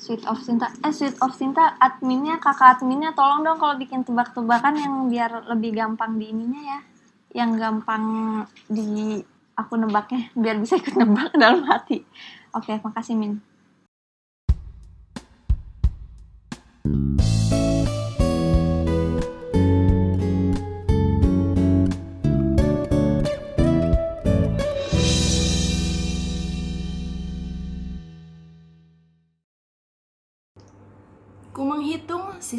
[0.00, 0.72] Sweet of Sinta.
[0.80, 5.76] Eh, Sweet of Sinta adminnya, kakak adminnya tolong dong kalau bikin tebak-tebakan yang biar lebih
[5.76, 6.80] gampang di ininya ya.
[7.44, 8.04] Yang gampang
[8.64, 9.20] di
[9.52, 12.00] aku nebaknya, biar bisa ikut nebak dalam hati.
[12.56, 13.49] Oke, makasih Min.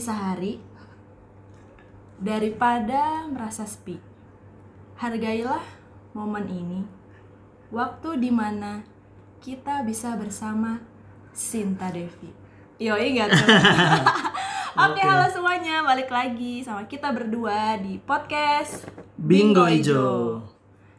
[0.02, 0.58] Sisa hari
[2.18, 4.02] daripada merasa sepi.
[4.98, 5.62] Hargailah
[6.18, 6.82] momen ini,
[7.70, 8.82] waktu di mana
[9.46, 10.82] kita bisa bersama
[11.38, 12.34] Sinta Devi.
[12.82, 13.46] Yoi gak tuh?
[14.90, 15.02] Oke, Oke.
[15.06, 20.42] halo semuanya, balik lagi sama kita berdua di podcast Bingo Ijo.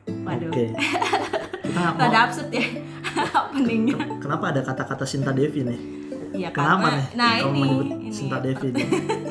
[0.07, 0.79] Waduh, Oke.
[1.75, 2.23] Kita mau.
[2.23, 2.71] absurd ya
[3.51, 3.99] openingnya.
[4.23, 6.12] Kenapa ada kata-kata Sinta Devi nih?
[6.33, 7.05] Iya, Kenapa karena- nih?
[7.13, 7.69] Nah kamu ini,
[8.01, 8.69] ini Sinta Devi?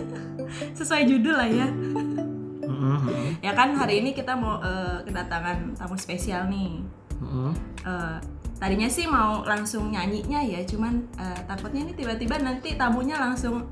[0.78, 1.68] sesuai judul lah ya.
[2.62, 6.82] Mhm, Ya kan hari ini kita mau eh, kedatangan tamu spesial nih.
[7.18, 7.52] mhm.
[7.82, 8.18] Eh,
[8.56, 13.66] tadinya sih mau langsung nyanyinya ya, cuman eh, takutnya nih tiba-tiba nanti tamunya langsung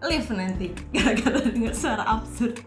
[0.00, 2.60] live nanti gara-gara dengar suara absurd.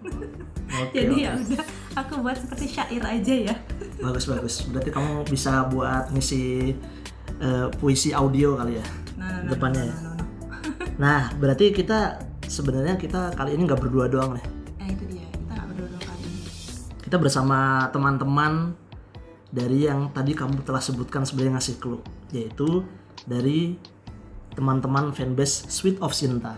[0.68, 1.22] Oke, Jadi oke.
[1.22, 1.64] ya udah,
[1.96, 3.56] aku buat seperti syair aja ya.
[3.98, 4.66] Bagus bagus.
[4.68, 6.74] Berarti kamu bisa buat ngisi
[7.38, 9.82] eh, puisi audio kali ya Nah, nah, nah, depannya.
[9.82, 9.94] nah, ya?
[9.94, 10.17] nah, nah, nah.
[10.98, 14.46] Nah, berarti kita sebenarnya kita kali ini nggak berdua doang nih.
[14.82, 16.42] Nah itu dia, kita nggak berdua kali ini.
[17.04, 18.74] Kita bersama teman-teman
[19.54, 22.02] dari yang tadi kamu telah sebutkan sebagai ngasih clue,
[22.34, 22.84] yaitu
[23.30, 23.78] dari
[24.58, 26.58] teman-teman fanbase Sweet of Sinta.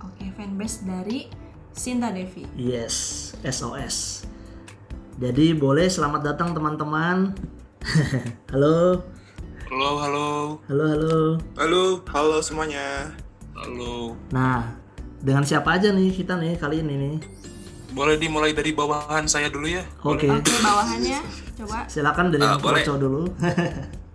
[0.00, 1.28] Oke, fanbase dari
[1.76, 2.48] Sinta Devi.
[2.56, 4.24] Yes, SOS.
[5.20, 7.36] Jadi boleh selamat datang teman-teman.
[8.52, 9.04] halo,
[9.72, 10.28] Halo, halo.
[10.68, 11.16] halo, halo.
[11.56, 13.08] Halo, halo semuanya.
[13.56, 14.12] Halo.
[14.28, 14.68] Nah,
[15.24, 17.16] dengan siapa aja nih kita nih kali ini nih?
[17.96, 19.80] Boleh dimulai dari bawahan saya dulu ya?
[20.04, 21.24] Oke, Oke, bawahannya
[21.56, 21.88] coba.
[21.88, 22.84] silakan dari yang boleh.
[22.84, 23.24] Dulu.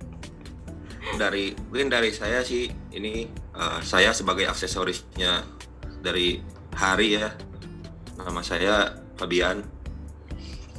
[1.26, 3.26] dari mungkin dari saya sih ini
[3.58, 5.42] eh, saya sebagai aksesorisnya
[6.06, 6.38] dari
[6.78, 7.34] hari ya
[8.14, 9.66] nama saya Fabian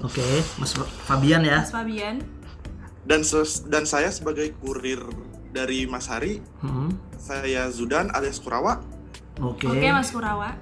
[0.07, 0.23] Oke,
[0.63, 0.79] Mas
[1.11, 1.67] Fabian ya.
[1.67, 2.38] Mas Fabian.
[3.09, 5.01] Dan ses- dan saya sebagai kurir
[5.49, 8.85] dari Mas Hari, Hmm, saya Zudan alias Kurawa.
[9.41, 9.65] Oke.
[9.65, 10.53] Oke, Mas Kurawa.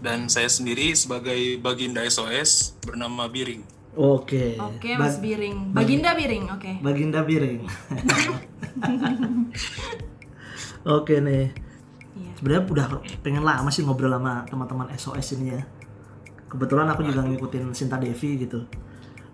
[0.00, 3.62] Dan saya sendiri sebagai Baginda SOS bernama Biring.
[3.92, 4.56] Oke.
[4.56, 5.70] Oke, Mas Ba- Biring.
[5.70, 6.72] Baginda Biring, oke.
[6.80, 7.62] Baginda Biring.
[10.82, 11.52] Oke nih.
[12.10, 12.30] Iya.
[12.34, 12.86] Sebenarnya udah
[13.20, 15.62] pengen lama sih ngobrol sama teman-teman SOS ini ya.
[16.48, 18.64] Kebetulan aku juga ngikutin Sinta Devi gitu.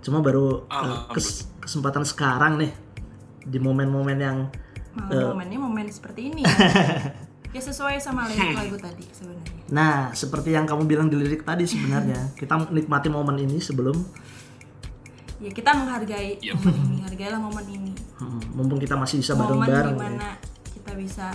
[0.06, 2.70] Cuma baru eh, kes- kesempatan sekarang nih
[3.40, 4.38] di momen-momen yang
[4.94, 6.40] Malah momennya momen seperti ini.
[7.54, 9.60] ya sesuai sama lirik lagu tadi sebenarnya.
[9.68, 13.98] Nah, seperti yang kamu bilang di lirik tadi sebenarnya, kita nikmati momen ini sebelum
[15.36, 17.92] Ya kita menghargai momen ini, hargailah momen ini.
[18.16, 19.84] hmm, mumpung kita masih bisa Momen bareng-bareng.
[19.84, 19.92] ya.
[19.92, 20.28] di mana
[20.64, 21.26] kita bisa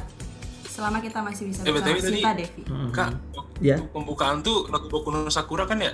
[0.64, 2.62] selama kita masih bisa Eh, bersama Sinta Devi.
[2.90, 3.10] Kak,
[3.60, 3.78] Ya.
[3.84, 5.94] pembukaan tuh lagu Boku no Sakura kan ya?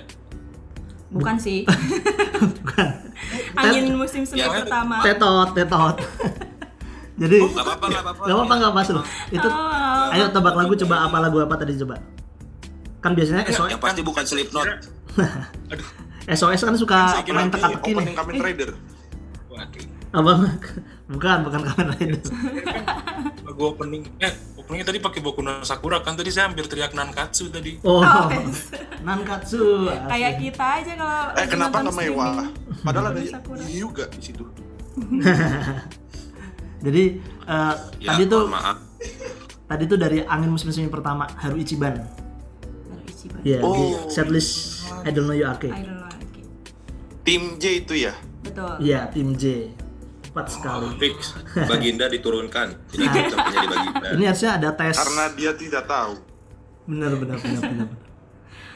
[1.08, 1.64] Bukan sih.
[3.58, 5.02] Angin musim semi Ya, pertama.
[5.02, 5.96] Tetot, tetot.
[7.18, 9.02] Jadi nggak apa-apa nggak apa-apa Gak apa-apa.
[9.34, 11.98] Itu Oh, ayo tebak lagu coba apa lagu apa tadi coba.
[13.02, 14.66] Kan biasanya SOS, yang pasti bukan Slipknot
[16.30, 16.98] SOS kan suka
[17.30, 17.94] main ini teka-teki nih.
[17.98, 18.70] opening Kamen Rider.
[19.50, 19.84] Waduh.
[20.08, 20.32] Apa?
[21.08, 22.20] Bukan, bukan Kamen Rider.
[23.46, 24.02] Lagu opening,
[24.68, 27.80] openingnya tadi pakai Boku no Sakura kan tadi saya hampir teriak Nankatsu tadi.
[27.80, 28.28] Oh, Oh,
[29.08, 29.88] Nankatsu.
[30.04, 32.84] kayak kita aja kalau Eh kenapa namanya streaming.
[32.84, 33.64] Padahal ada Sakura.
[33.64, 34.44] Hyuga di situ.
[36.84, 37.04] Jadi
[37.48, 38.76] eh, ya tadi tuh maaf
[39.64, 42.04] tadi tuh dari angin musim semi pertama Haru Ichiban.
[43.08, 43.40] Ichiban.
[43.42, 44.06] Iya, di Oh.
[44.06, 45.72] setlist I don't know you Ake.
[45.72, 46.04] I don't know.
[46.04, 46.40] oke.
[47.24, 48.12] Tim J itu ya.
[48.44, 48.78] Betul.
[48.80, 49.72] Iya, tim J.
[50.38, 50.86] Tepat sekali.
[51.02, 51.34] fix
[51.66, 54.94] Baginda diturunkan jadi kita menjadi Baginda Ini harusnya ada tes.
[54.94, 56.14] Karena dia tidak tahu.
[56.86, 57.62] Bener bener bener.
[57.66, 57.88] bener.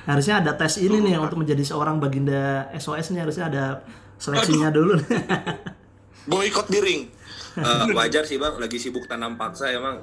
[0.02, 3.64] Harusnya ada tes ini nih untuk menjadi seorang baginda SOS nih harusnya ada
[4.18, 4.98] seleksinya dulu.
[6.26, 7.06] Boykot Biring.
[7.52, 10.00] Eh, wajar sih bang lagi sibuk tanam paksa emang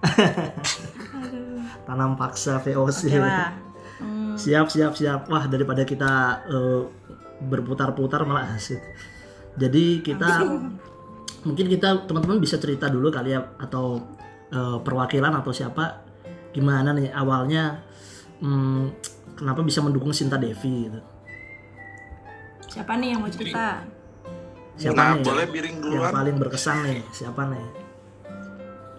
[1.86, 3.00] Tanam paksa VOC.
[3.06, 3.52] Oke lah.
[4.00, 5.28] Hmm, Siap siap siap.
[5.28, 6.82] Wah daripada kita eh,
[7.40, 8.80] berputar-putar malah asik.
[9.60, 10.46] Jadi kita
[11.42, 13.96] mungkin kita teman-teman bisa cerita dulu kali ya atau
[14.48, 16.04] eh, perwakilan atau siapa
[16.50, 17.80] gimana nih awalnya
[18.38, 18.82] hmm,
[19.34, 21.00] kenapa bisa mendukung Sinta Devi gitu.
[22.68, 23.82] siapa nih yang mau cerita?
[24.76, 25.22] Siapa Nah, nih?
[25.22, 26.12] boleh Biring yang duluan.
[26.12, 27.66] paling berkesan nih siapa nih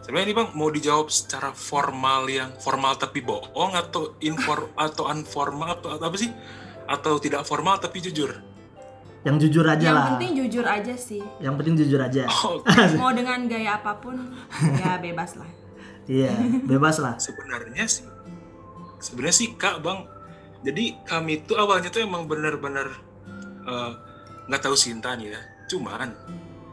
[0.02, 5.78] sebenarnya ini bang mau dijawab secara formal yang formal tapi bohong atau infor atau unformal
[5.78, 6.30] atau, atau apa sih
[6.86, 8.34] atau tidak formal tapi jujur
[9.22, 10.06] Yang jujur aja yang lah.
[10.12, 12.26] penting jujur aja sih Yang penting jujur aja.
[12.42, 12.58] oh,
[13.00, 14.18] mau dengan gaya apa pun
[14.76, 15.50] ya bebas lah
[16.04, 16.34] Iya,
[16.64, 17.16] bebas lah.
[17.18, 18.04] sebenarnya sih
[18.98, 20.06] sebenarnya sih kak bang
[20.62, 22.90] jadi kami itu awalnya tuh emang benar-benar
[23.64, 23.92] eh,
[24.44, 26.10] nggak tahu Sinta nih ya cuman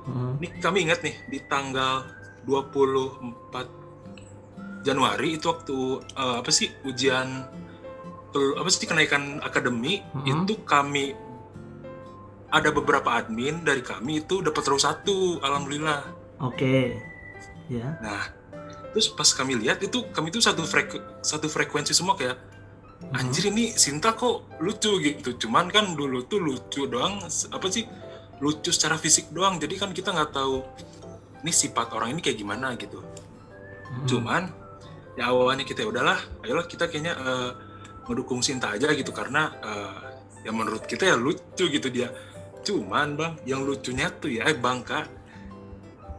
[0.04, 0.40] Hmm.
[0.40, 2.00] ini kami ingat nih di tanggal
[2.42, 3.68] 24
[4.80, 5.76] Januari itu waktu
[6.10, 7.28] eh, apa sih ujian
[8.30, 10.24] apa sih kenaikan akademi Mhm.
[10.24, 11.12] itu kami
[12.48, 16.94] ada beberapa admin dari kami itu dapat row satu alhamdulillah Oke.
[17.66, 17.98] Ya.
[17.98, 18.30] Nah,
[18.94, 22.38] terus pas kami lihat itu kami tuh satu freku- satu frekuensi semua kayak
[22.98, 23.10] Mhm.
[23.14, 25.34] anjir ini Sinta kok lucu gitu.
[25.34, 27.86] Cuman kan dulu tuh lucu doang apa sih?
[28.38, 29.58] Lucu secara fisik doang.
[29.58, 30.62] Jadi kan kita nggak tahu
[31.42, 33.02] ini sifat orang ini kayak gimana gitu.
[33.02, 34.06] Hmm.
[34.06, 34.42] Cuman
[35.18, 37.50] ya awalnya kita ya udahlah, ayolah kita kayaknya eh,
[38.06, 39.94] ngedukung Sinta aja gitu karena eh,
[40.46, 42.14] ya menurut kita ya lucu gitu dia.
[42.68, 45.08] Cuman bang, yang lucunya tuh ya eh, Bangka,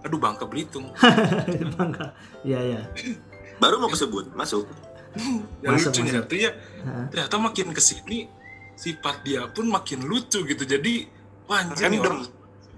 [0.01, 0.89] aduh Bangka Belitung.
[1.77, 2.17] Bangka.
[2.41, 2.81] Iya, iya.
[3.55, 4.65] Baru mau kesebut, masuk.
[5.61, 6.25] yang Masuk, lucunya masuk.
[6.25, 6.51] tuh ya
[6.85, 7.05] Hah.
[7.09, 8.29] ternyata makin ke sini
[8.73, 11.09] sifat dia pun makin lucu gitu jadi
[11.49, 11.97] Random.
[11.97, 12.21] orang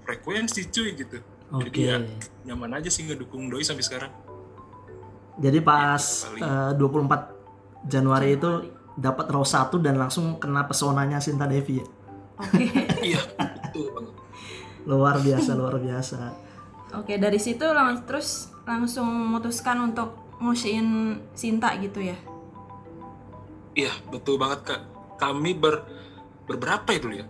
[0.02, 1.20] frekuensi cuy gitu
[1.52, 1.82] jadi Oke.
[1.84, 1.96] ya
[2.42, 4.12] nyaman aja sih ngedukung doi sampai sekarang
[5.36, 6.40] Jadi pas Kali.
[6.40, 7.36] eh, 24
[7.84, 8.50] Januari itu
[8.94, 11.86] dapat row 1 dan langsung kena pesonanya Sinta Devi ya.
[12.42, 12.66] Oke.
[13.08, 14.14] Iya betul banget.
[14.82, 16.18] Luar biasa, luar biasa.
[16.92, 22.18] oke dari situ lang terus langsung memutuskan untuk ngosiin Sinta gitu ya?
[23.72, 24.82] Iya betul banget kak.
[25.16, 25.86] Kami ber
[26.44, 27.26] berberapa ya dulu ya?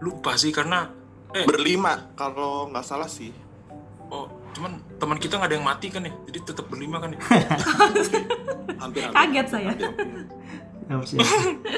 [0.00, 0.88] Lupa sih karena
[1.30, 3.30] eh Berlima kalau nggak salah sih.
[4.08, 6.12] oh cuman teman kita nggak ada yang mati kan ya?
[6.26, 7.20] Jadi tetap berlima kan ya?
[8.82, 9.70] Hampir kaget saya.
[9.74, 9.90] Ya,
[11.02, 11.24] siap.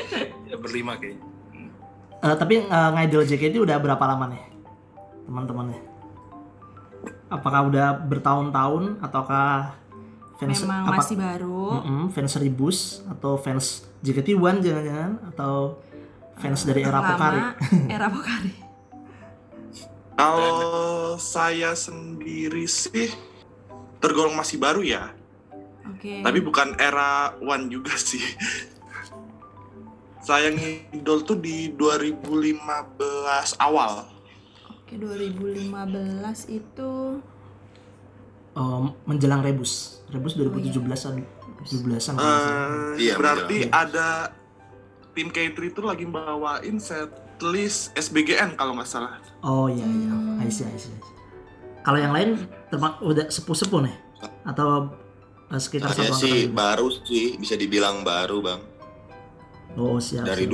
[0.50, 1.22] ya berlima kayaknya
[2.16, 4.42] Eh, tapi eh, ngidol JKT udah berapa lama nih
[5.22, 5.78] teman-temannya?
[7.28, 9.76] Apakah udah bertahun-tahun ataukah
[10.36, 15.76] fans memang apa- masih baru Mm-mm, fans Ribus atau fans JKT1 jangan-jangan atau
[16.34, 17.40] fans dari era Pokari?
[17.94, 18.54] era Pokari
[20.14, 20.64] Kalau
[21.16, 23.12] saya sendiri sih
[23.98, 25.12] tergolong masih baru ya,
[25.84, 28.24] oke tapi bukan era One juga sih.
[30.26, 32.18] Saya ngidol tuh di 2015
[33.56, 34.10] awal.
[34.66, 35.70] oke 2015
[36.50, 36.92] itu
[38.56, 40.00] Oh, menjelang Rebus.
[40.08, 41.20] Rebus 2017-an.
[41.60, 42.14] 17-an.
[42.16, 42.64] kalau nggak salah.
[42.96, 43.84] Eh, Iya, berarti menjelang.
[43.84, 44.08] ada
[45.12, 49.20] tim K3 itu lagi bawain setlist SBGN kalau nggak salah.
[49.42, 50.40] Oh iya iya, Hmm.
[50.40, 50.88] I see, I see.
[51.82, 52.34] Kalau yang lain
[52.66, 53.96] termak udah sepuh-sepuh nih
[54.42, 54.88] atau
[55.46, 58.60] eh, sekitar Saya satu sih baru sih, bisa dibilang baru bang.
[59.76, 60.24] Oh siap.
[60.24, 60.52] Dari siap.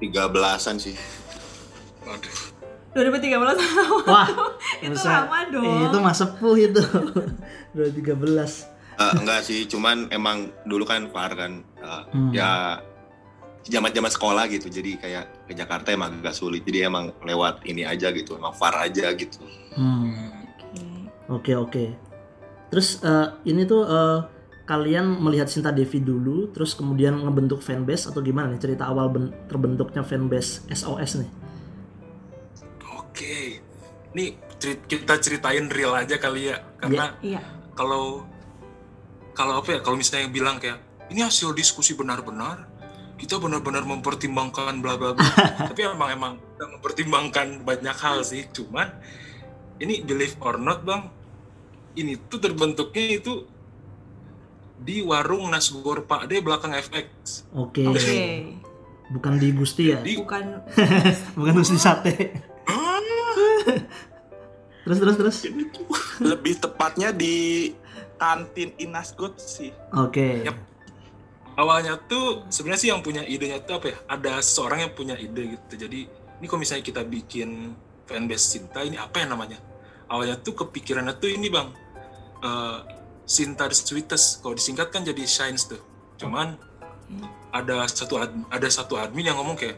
[0.00, 0.96] 2013an sih.
[2.00, 2.36] waduh
[2.94, 4.28] 2013 Wah,
[4.80, 6.80] itu bisa- lama dong eh, itu mah sepuh itu.
[7.76, 8.72] 2013.
[8.96, 12.32] Eh, enggak sih, cuman emang dulu kan Far kan, eh, Hmm.
[12.32, 12.80] ya
[13.62, 17.84] zaman zaman sekolah gitu, jadi kayak ke Jakarta emang agak sulit, jadi emang lewat ini
[17.84, 19.44] aja gitu, emang Far aja gitu.
[19.74, 20.32] Hmm.
[20.48, 20.80] Oke.
[21.28, 21.84] Oke oke.
[22.68, 24.18] Terus eh, ini tuh eh,
[24.66, 29.32] kalian melihat Sinta Devi dulu, terus kemudian ngebentuk fanbase atau gimana nih cerita awal ben-
[29.46, 31.30] terbentuknya fanbase SOS nih?
[32.98, 33.62] Oke,
[34.12, 37.40] nih cerit- kita ceritain real aja kali ya, karena Iya.
[37.78, 38.26] kalau
[39.38, 40.82] kalau apa ya, kalau misalnya bilang kayak
[41.14, 42.66] ini hasil diskusi benar-benar,
[43.16, 45.22] kita benar-benar mempertimbangkan bla bla bla,
[45.70, 48.90] tapi emang emang kita mempertimbangkan banyak hal sih, cuman
[49.78, 51.06] ini believe or not bang,
[51.94, 53.46] ini tuh terbentuknya itu
[54.86, 57.42] di warung Nasgor Pak D belakang FX.
[57.50, 57.82] Oke.
[57.90, 58.54] Oke.
[59.10, 59.98] Bukan di Gusti ya?
[59.98, 60.44] Jadi Bukan
[61.38, 62.14] Bukan Gusti Sate.
[64.86, 65.36] terus terus terus.
[66.22, 67.74] Lebih tepatnya di
[68.14, 69.74] kantin Inasgot sih.
[69.90, 70.46] Oke.
[70.46, 70.54] Yap.
[71.56, 73.96] awalnya tuh sebenarnya sih yang punya idenya tuh apa ya?
[74.06, 75.88] Ada seseorang yang punya ide gitu.
[75.88, 77.72] Jadi ini kalau misalnya kita bikin
[78.04, 79.58] fanbase Sinta ini apa ya namanya?
[80.06, 81.72] Awalnya tuh kepikirannya tuh ini bang,
[82.44, 82.78] eh,
[83.26, 84.40] Sinta the Sweetest.
[84.40, 85.82] Kalau disingkat kan jadi Shines tuh.
[86.16, 86.54] Cuman
[87.50, 89.76] ada satu ad- ada satu admin yang ngomong kayak,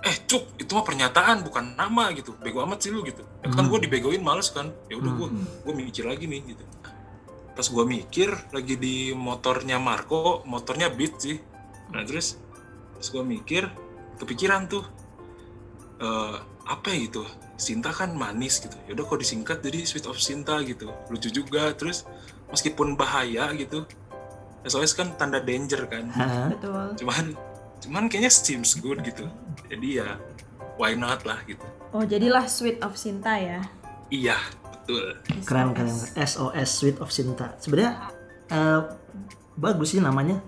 [0.00, 2.34] eh cuk itu mah pernyataan bukan nama gitu.
[2.36, 3.22] Bego amat sih lu gitu.
[3.40, 3.70] Ya kan Hmm.
[3.70, 4.70] gue dibegoin males kan.
[4.86, 5.46] Ya udah gue Hmm.
[5.62, 6.66] gue mikir lagi nih gitu
[7.54, 11.42] pas gue mikir lagi di motornya Marco motornya Beat sih
[11.90, 12.38] nah terus
[12.94, 13.66] pas gue mikir
[14.14, 14.86] kepikiran tuh
[15.98, 17.26] eh, apa ya gitu
[17.58, 22.06] Sinta kan manis gitu yaudah kok disingkat jadi Sweet of Sinta gitu lucu juga terus
[22.48, 23.84] meskipun bahaya gitu
[24.66, 26.10] SOS kan tanda danger kan.
[26.50, 26.98] Betul.
[26.98, 27.24] Cuman
[27.78, 29.30] cuman kayaknya seems good gitu.
[29.70, 30.18] Jadi ya
[30.76, 31.64] why not lah gitu.
[31.94, 33.62] Oh jadilah sweet of Sinta ya?
[34.10, 34.36] Iya
[34.66, 35.16] betul.
[35.46, 35.94] Keren keren.
[36.16, 37.54] SOS Sweet of Sinta.
[37.62, 38.12] Sebenarnya
[38.50, 38.80] eh,
[39.56, 40.42] bagus sih namanya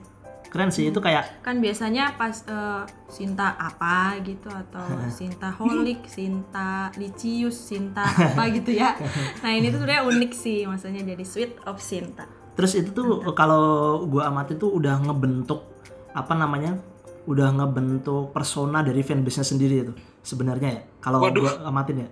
[0.50, 4.83] keren sih itu kayak kan biasanya pas eh, Sinta apa gitu atau
[5.19, 8.99] Sinta holik, Sinta licius, Sinta apa gitu ya.
[9.40, 12.26] Nah ini tuh sebenarnya unik sih, maksudnya jadi sweet of Sinta.
[12.50, 15.64] terus itu tuh kalau gua amati tuh udah ngebentuk
[16.12, 16.76] apa namanya
[17.25, 22.09] udah ngebentuk persona dari fanbase-nya sendiri itu sebenarnya ya kalau gua amatin ya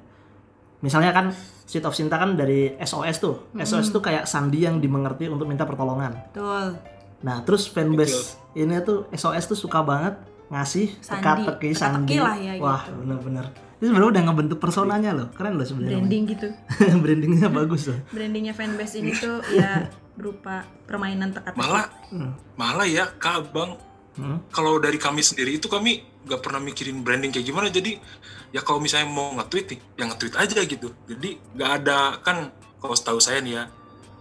[0.81, 1.35] misalnya kan
[1.69, 5.69] Sweet of Sinta kan dari SOS tuh SOS tuh kayak sandi yang dimengerti untuk minta
[5.69, 6.81] pertolongan Betul.
[7.19, 10.15] Nah, terus fanbase ini tuh SOS tuh suka banget
[10.49, 11.21] ngasih Sandi.
[11.21, 12.17] teka-teki sandi.
[12.17, 12.95] lah ya, Wah, gitu.
[12.99, 13.47] bener-bener.
[13.77, 15.29] Itu sebenarnya udah ngebentuk personanya loh.
[15.31, 15.99] Keren loh sebenarnya.
[15.99, 16.49] Branding gitu.
[17.05, 17.99] Brandingnya bagus loh.
[18.09, 21.59] Brandingnya fanbase ini tuh ya berupa permainan teka-teki.
[21.59, 22.33] malah Hmm.
[22.55, 23.77] malah ya kak bang
[24.15, 24.43] Hmm.
[24.51, 28.03] kalau dari kami sendiri itu kami nggak pernah mikirin branding kayak gimana jadi
[28.51, 32.99] ya kalau misalnya mau nge-tweet nih ya nge-tweet aja gitu jadi nggak ada kan kalau
[32.99, 33.65] setahu saya nih ya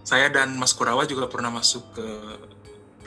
[0.00, 2.06] saya dan Mas Kurawa juga pernah masuk ke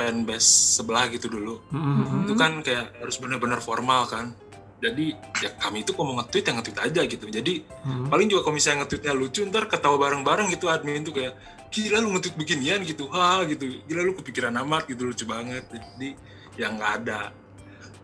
[0.01, 1.61] fanbase sebelah gitu dulu.
[1.69, 2.25] Hmm.
[2.25, 4.33] itu kan kayak harus benar-benar formal kan.
[4.81, 7.25] Jadi ya kami itu kalau mau nge-tweet ya nge-tweet aja gitu.
[7.27, 7.53] Jadi
[7.85, 8.09] Hmm.
[8.09, 11.37] paling juga kalau misalnya nge-tweetnya lucu ntar ketawa bareng-bareng gitu admin tuh kayak
[11.69, 13.61] gila lu nge-tweet beginian gitu ha gitu.
[13.85, 15.69] Gila lu kepikiran amat gitu lucu banget.
[15.69, 16.17] Jadi
[16.57, 17.29] ya nggak ada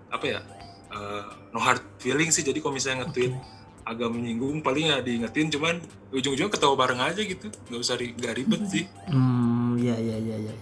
[0.08, 0.40] apa ya
[0.88, 2.42] eh, no hard feeling sih.
[2.42, 3.34] Jadi kalau misalnya nge-tweet
[3.82, 7.50] agak menyinggung paling ya diingetin cuman ujung-ujungnya ketawa bareng aja gitu.
[7.68, 8.86] Nggak usah ri- nggak ribet sih.
[9.08, 10.54] Hmm, ya ya ya ya.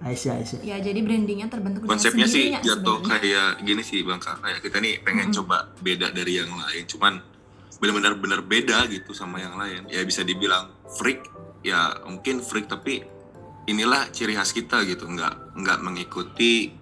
[0.00, 0.64] I see, I see.
[0.64, 4.40] Ya jadi brandingnya terbentuk konsepnya sih jatuh kayak gini sih bang Kak.
[4.40, 6.88] kayak kita nih pengen coba beda dari yang lain.
[6.88, 7.20] Cuman
[7.76, 9.84] benar-benar benar beda gitu sama yang lain.
[9.92, 11.28] Ya bisa dibilang freak
[11.60, 13.04] ya mungkin freak tapi
[13.68, 15.04] inilah ciri khas kita gitu.
[15.04, 16.72] Nggak nggak mengikuti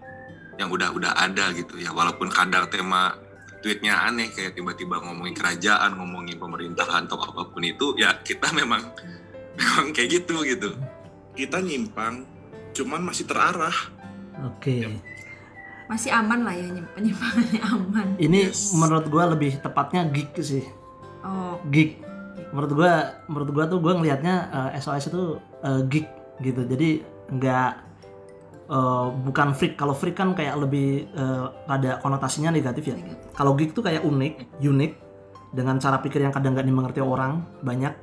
[0.54, 1.74] yang udah-udah ada gitu.
[1.74, 3.18] Ya walaupun kadang tema
[3.58, 8.94] tweetnya aneh kayak tiba-tiba ngomongin kerajaan ngomongin pemerintahan atau apa pun itu ya kita memang
[9.58, 10.70] memang kayak gitu gitu.
[11.34, 12.37] Kita nyimpang,
[12.78, 13.74] cuman masih terarah.
[14.46, 14.86] Oke.
[15.86, 18.06] Masih aman lah ya nyim- penyimpangannya aman.
[18.16, 18.70] Ini Yes.
[18.72, 20.62] menurut gua lebih tepatnya geek sih.
[21.20, 21.98] Oh, Geek.
[22.48, 22.92] Menurut gua
[23.26, 24.34] menurut gua tuh gua ngelihatnya
[24.70, 25.22] eh, SOS itu
[25.60, 26.06] eh, geek
[26.40, 26.62] gitu.
[26.62, 26.88] Jadi
[27.30, 27.70] nggak
[28.68, 29.74] eh, bukan freak.
[29.74, 32.94] Kalau freak kan kayak lebih eh, ada konotasinya negatif ya.
[32.94, 33.32] negatif.
[33.32, 34.92] Kalau geek tuh kayak unik, unik
[35.50, 37.96] dengan cara pikir yang kadang nggak dimengerti orang banyak.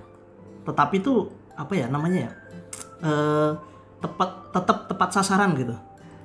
[0.65, 2.31] Tetapi tuh apa ya namanya ya?
[3.01, 3.51] Eh,
[4.05, 5.73] tepat tetap tepat sasaran gitu.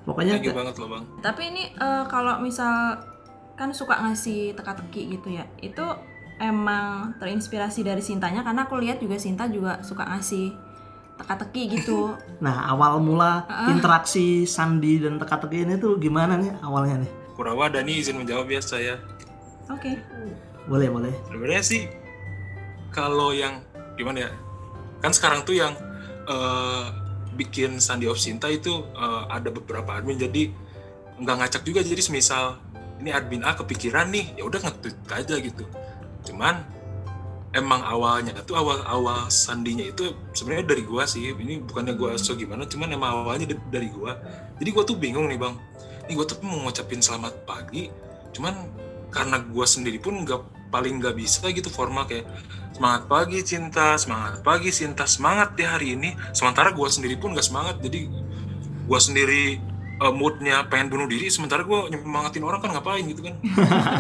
[0.04, 3.00] Pokoknya thank you banget loh bang Tapi ini eh, kalau misal
[3.56, 5.84] kan suka ngasih teka-teki gitu ya, itu
[6.40, 10.56] emang terinspirasi dari Sintanya karena aku lihat juga Sinta juga suka ngasih
[11.20, 12.16] teka-teki gitu.
[12.44, 17.10] Nah, awal mula interaksi sandi dan teka-teki ini tuh gimana nih awalnya nih?
[17.36, 18.96] Kurawa Dani izin menjawab ya saya
[19.68, 20.00] Oke.
[20.66, 21.12] Boleh, boleh.
[21.28, 21.82] sebenarnya sih
[22.90, 23.62] kalau yang
[23.94, 24.30] gimana ya
[25.04, 25.72] kan sekarang tuh yang
[26.26, 26.84] eh,
[27.34, 30.18] bikin Sandi of Sinta itu eh, ada beberapa admin.
[30.18, 30.50] Jadi
[31.20, 31.80] nggak ngacak juga.
[31.84, 32.58] Jadi semisal
[33.00, 35.64] ini admin A kepikiran nih ya udah nge-tweet aja gitu.
[36.28, 36.60] Cuman
[37.50, 41.32] emang awalnya tuh awal awal sandinya itu sebenarnya dari gua sih.
[41.32, 44.14] Ini bukannya gua so gimana cuman emang awalnya da- dari gua.
[44.60, 45.54] Jadi gua tuh bingung nih bang.
[46.06, 47.88] Ini gua tuh mau ngucapin selamat pagi
[48.30, 48.54] cuman
[49.10, 52.24] karena gua sendiri pun nggak paling nggak bisa gitu formal kayak
[52.74, 53.98] semangat pagi cinta.
[53.98, 55.04] Semangat pagi cinta.
[55.04, 56.14] Semangat di hari ini.
[56.32, 57.76] Sementara gua sendiri pun nggak semangat.
[57.82, 58.08] Jadi
[58.86, 59.60] gua sendiri
[60.00, 61.28] eh, moodnya pengen bunuh diri.
[61.28, 63.34] Sementara gua nyemangatin orang kan ngapain gitu kan.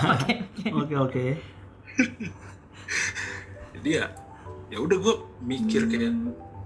[0.80, 1.24] Oke, oke.
[3.76, 4.06] jadi ya
[4.70, 6.12] ya udah gue mikir kayak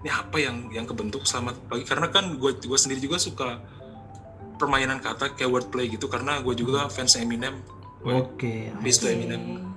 [0.05, 1.87] ini apa yang yang kebentuk selamat pagi?
[1.87, 3.63] Karena kan gue gua sendiri juga suka
[4.61, 6.07] permainan kata kayak wordplay gitu.
[6.07, 7.59] Karena gue juga fans Eminem.
[8.05, 8.71] Gue Oke.
[8.85, 9.75] Peace to Eminem.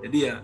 [0.00, 0.40] Jadi ya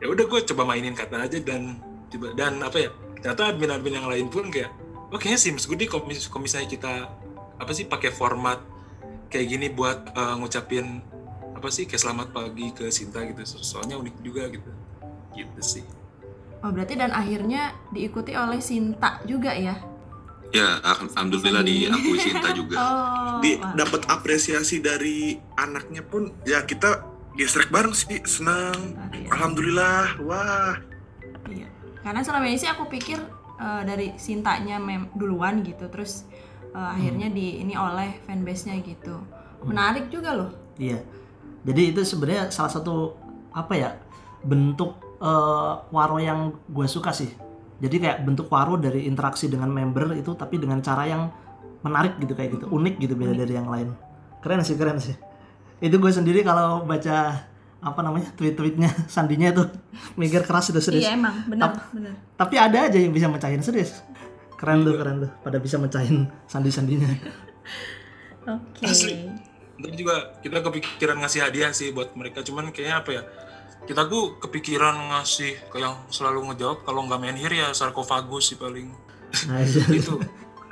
[0.00, 1.80] ya udah gue coba mainin kata aja dan
[2.12, 4.70] coba dan apa ya ternyata admin-admin yang lain pun kayak
[5.10, 6.92] oh kayaknya seems good nih kalau mis- kalau misalnya kita
[7.56, 8.60] apa sih pakai format
[9.32, 11.00] kayak gini buat eh, ngucapin
[11.56, 13.42] apa sih kayak selamat pagi ke Sinta gitu.
[13.48, 14.70] So- soalnya unik juga gitu.
[15.32, 15.84] Gitu sih.
[16.60, 19.76] Oh berarti dan akhirnya diikuti oleh Sinta juga ya?
[20.54, 22.76] ya alhamdulillah diakui Sinta juga.
[22.86, 23.42] Oh.
[23.44, 27.04] Di dapat apresiasi dari anaknya pun ya kita
[27.36, 28.96] gesrek bareng sih senang.
[29.12, 29.30] Biasa.
[29.36, 30.04] Alhamdulillah.
[30.24, 30.74] Wah.
[31.52, 31.68] Iya.
[32.02, 33.20] Karena selama ini sih aku pikir
[33.60, 36.26] eh, dari Sintanya mem duluan gitu, terus
[36.72, 39.20] eh, akhirnya di ini oleh fanbase-nya gitu.
[39.62, 40.50] Menarik juga loh.
[40.80, 41.04] Iya.
[41.66, 43.14] Jadi itu sebenarnya salah satu
[43.52, 43.90] apa ya?
[44.46, 47.30] bentuk eh, waro yang gue suka sih
[47.76, 51.28] jadi kayak bentuk waro dari interaksi dengan member itu tapi dengan cara yang
[51.84, 53.92] menarik gitu kayak gitu unik gitu beda dari yang lain
[54.40, 55.18] keren sih keren sih
[55.80, 57.44] itu gue sendiri kalau baca
[57.86, 59.68] apa namanya tweet-tweetnya sandinya tuh
[60.16, 61.04] mikir keras itu serius.
[61.04, 61.46] Iya emang.
[61.46, 62.14] Benar Tap- benar.
[62.34, 64.00] tapi ada aja yang bisa mecahin serius.
[64.56, 65.30] Keren tuh keren tuh.
[65.44, 67.06] Pada bisa mecahin sandi-sandinya.
[68.56, 68.82] Oke.
[68.88, 69.28] Asli.
[69.76, 72.40] Ntar juga kita kepikiran ngasih hadiah sih buat mereka.
[72.40, 73.22] Cuman kayaknya apa ya
[73.84, 76.82] kita tuh kepikiran ngasih ke yang selalu ngejawab.
[76.88, 78.88] Kalau nggak menhir ya sarkofagus sih paling.
[79.52, 79.84] Nah, iya.
[79.92, 80.16] Itu.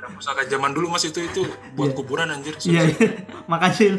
[0.05, 1.45] Pusaka zaman dulu mas itu itu
[1.77, 2.57] buat kuburan anjir.
[2.65, 3.25] Iya iya.
[3.45, 3.97] makasih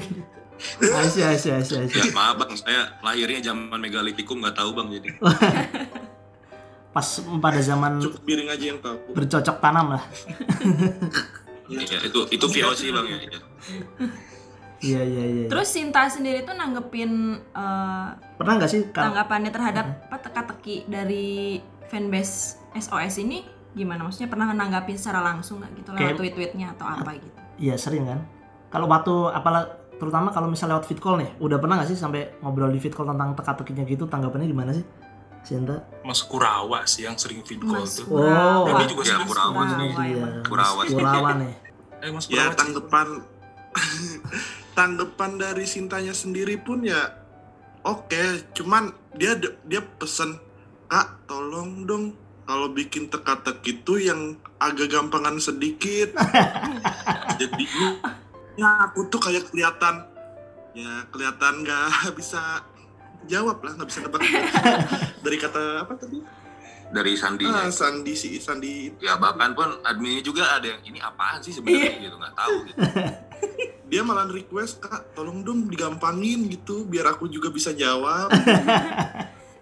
[0.79, 5.09] Aisyah Aisyah Aisyah Aisyah Ya maaf bang, saya lahirnya zaman megalitikum nggak tahu bang jadi.
[6.91, 7.05] pas
[7.37, 8.97] pada zaman Cukup piring aja yang tahu.
[9.13, 10.03] bercocok tanam lah
[11.67, 13.19] Iya itu itu VOC bang ya.
[13.19, 13.39] Iya.
[14.79, 17.11] iya iya iya Terus Sinta sendiri tuh nanggepin
[17.43, 24.01] eh, pernah nggak sih tanggapannya terhadap apa teka-teki dari fanbase SOS ini gimana?
[24.01, 27.37] Maksudnya pernah nanggapin secara langsung nggak gitu lewat Kayak- tweet-tweetnya atau apa gitu?
[27.59, 28.21] Iya sering kan.
[28.67, 32.37] Kalau waktu apalah terutama kalau misalnya lewat fit call nih, udah pernah nggak sih sampai
[32.39, 34.05] ngobrol di fit call tentang teka-tekinya gitu?
[34.05, 34.85] Tanggapannya gimana sih,
[35.43, 35.83] Sinta?
[36.01, 39.51] mas Kurawa sih yang sering feed call Mas tuh Oh, Tapi juga Ya sering Kurawa
[39.51, 39.89] Kurawa, sih.
[40.07, 40.81] Iya, Kurawa.
[40.85, 41.53] Kurawa nih.
[42.05, 43.09] eh mas Ya Kurawa tanggapan
[44.75, 47.01] tanggapan dari Sintanya sendiri pun ya
[47.83, 48.23] oke,
[48.53, 50.37] cuman dia dia pesen
[50.87, 52.05] kak tolong dong
[52.43, 56.15] kalau bikin teka-teki itu yang agak gampangan sedikit.
[57.41, 57.65] Jadi
[58.57, 60.09] ya aku tuh kayak kelihatan
[60.77, 62.65] ya kelihatan nggak bisa
[63.29, 64.21] jawab lah nggak bisa nebak.
[65.25, 66.19] Dari kata apa tadi?
[66.87, 67.67] Dari Sandinya.
[67.67, 68.95] ah, Sandi si Sandi.
[69.03, 71.99] Ya bahkan pun adminnya juga ada yang ini apaan sih sebenarnya?
[71.99, 72.81] Gitu nggak tahu gitu.
[73.91, 78.35] dia malah request kak tolong dong digampangin gitu biar aku juga bisa jawab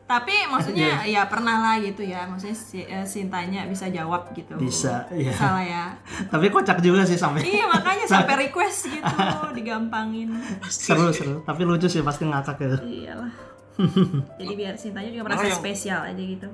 [0.04, 2.24] Tapi maksudnya ya pernah lah gitu ya.
[2.24, 4.52] Maksudnya si, eh, Sintanya bisa jawab gitu.
[4.54, 5.32] Bisa, iya.
[5.32, 5.84] Bisa lah ya.
[6.32, 9.16] Tapi kocak juga sih sampai iya makanya sampai request gitu
[9.52, 10.36] digampangin.
[10.66, 11.40] seru seru.
[11.40, 12.76] Tapi lucu sih pasti ngakak ya.
[12.78, 13.32] Iyalah.
[14.38, 16.48] Jadi biar Sintanya juga merasa yang- spesial aja gitu.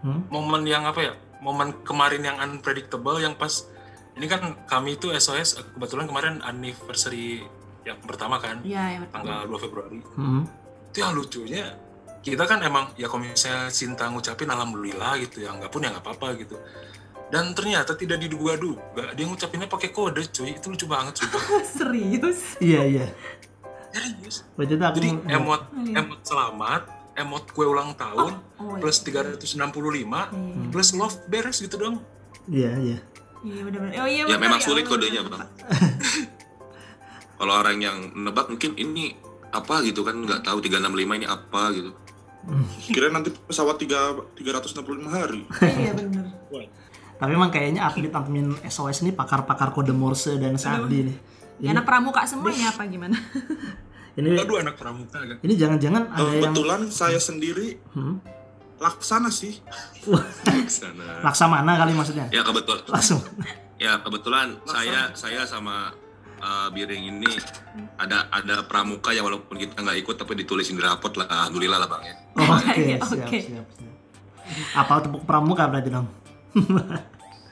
[0.00, 0.18] Hmm?
[0.26, 3.70] momen yang apa ya momen kemarin yang unpredictable yang pas
[4.12, 7.46] ini kan kami itu SOS kebetulan kemarin anniversary
[7.82, 9.14] yang pertama kan Iya, ya betul.
[9.14, 10.42] tanggal 2 Februari Hmm.
[10.90, 11.70] itu yang lucunya
[12.22, 16.00] kita kan emang ya kalau misalnya Sinta ngucapin alhamdulillah gitu ya nggak pun ya nggak
[16.00, 16.54] apa-apa gitu
[17.28, 21.42] dan ternyata tidak diduga-duga dia ngucapinnya pakai kode cuy itu lucu banget sumpah
[21.76, 22.56] Serius.
[22.58, 23.06] Iya iya.
[23.90, 26.82] serius aku jadi emot emot selamat
[27.12, 28.80] emot kue ulang tahun Oh, iya.
[28.80, 30.28] plus 365 Iya.
[30.70, 31.96] plus love beres gitu dong
[32.46, 32.98] Iya iya.
[33.42, 33.98] Iya benar-benar.
[33.98, 35.42] Oh iya Ya memang ya sulit kodenya bang.
[37.34, 39.18] Kalau orang yang nebak mungkin ini
[39.50, 41.90] apa gitu kan nggak tahu 365 ini apa gitu.
[42.84, 46.26] Kira nanti pesawat tiga 365 hari Iya benar.
[47.16, 51.16] Tapi emang kayaknya atlet admin SOS ini pakar-pakar kode Morse dan Sandi nih.
[51.62, 53.14] Ya anak pramuka semuanya apa gimana?
[54.12, 58.20] Ini aduh anak pramuka kan ini jangan-jangan ada yang kebetulan saya sendiri Hmm?
[58.76, 59.56] laksana sih
[60.68, 61.22] Sana.
[61.24, 62.26] Laksamana kali maksudnya.
[62.28, 63.22] Ya kebetulan Langsung.
[63.78, 65.94] ya kebetulan saya saya sama
[66.42, 67.30] uh, Biring ini
[67.96, 71.88] ada ada pramuka ya walaupun kita nggak ikut tapi ditulisin di rapot lah alhamdulillah lah
[71.88, 72.14] bang ya.
[72.34, 73.38] Oh, Oke, Iya, siap, oke.
[73.38, 73.94] siap, siap.
[74.74, 76.06] Apa tepuk pramuka berarti dong?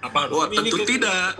[0.00, 1.32] apa Oh tentu ini- tidak.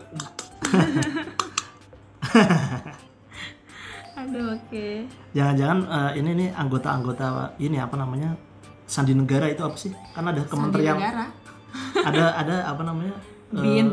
[4.17, 4.87] Aduh oke.
[5.33, 8.37] Jangan-jangan eh, ini nih anggota-anggota ini apa namanya?
[8.85, 9.91] Sandi negara itu apa sih?
[10.13, 11.25] Kan ada Sandi kementerian negara.
[12.05, 13.15] ada ada apa namanya?
[13.51, 13.89] Bin.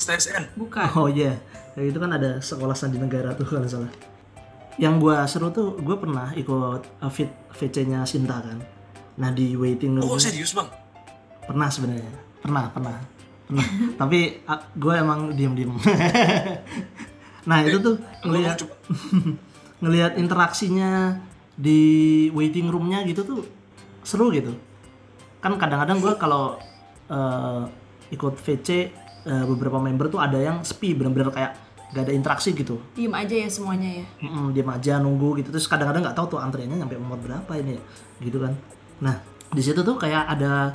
[0.00, 0.88] STSN Bukan.
[0.96, 1.36] Oh iya,
[1.76, 3.92] kayak itu kan ada sekolah sandi negara tuh kalau nggak salah.
[4.80, 8.64] Yang gua seru tuh, gue pernah ikut uh, fit VC-nya Sinta kan.
[9.20, 10.64] Nah di waiting room oh serius bang
[11.44, 12.96] pernah sebenarnya, pernah pernah
[13.44, 13.66] pernah.
[14.00, 14.40] Tapi
[14.78, 15.74] gue emang diem-diem.
[17.48, 18.56] nah itu tuh Ngomong ngelihat
[19.82, 21.18] ngelihat interaksinya
[21.58, 23.42] di waiting roomnya gitu tuh
[24.06, 24.56] seru gitu.
[25.42, 26.56] Kan kadang-kadang gue kalau
[27.10, 27.66] uh,
[28.14, 28.94] ikut VC
[29.26, 31.52] uh, beberapa member tuh ada yang sepi bener-bener kayak
[31.90, 32.78] gak ada interaksi gitu.
[32.94, 34.04] Diem aja ya semuanya ya.
[34.22, 35.50] Mm, diam aja nunggu gitu.
[35.50, 37.82] Terus kadang-kadang nggak tahu tuh antriannya sampai umur berapa ini ya
[38.22, 38.54] gitu kan.
[39.02, 39.18] Nah
[39.50, 40.70] di situ tuh kayak ada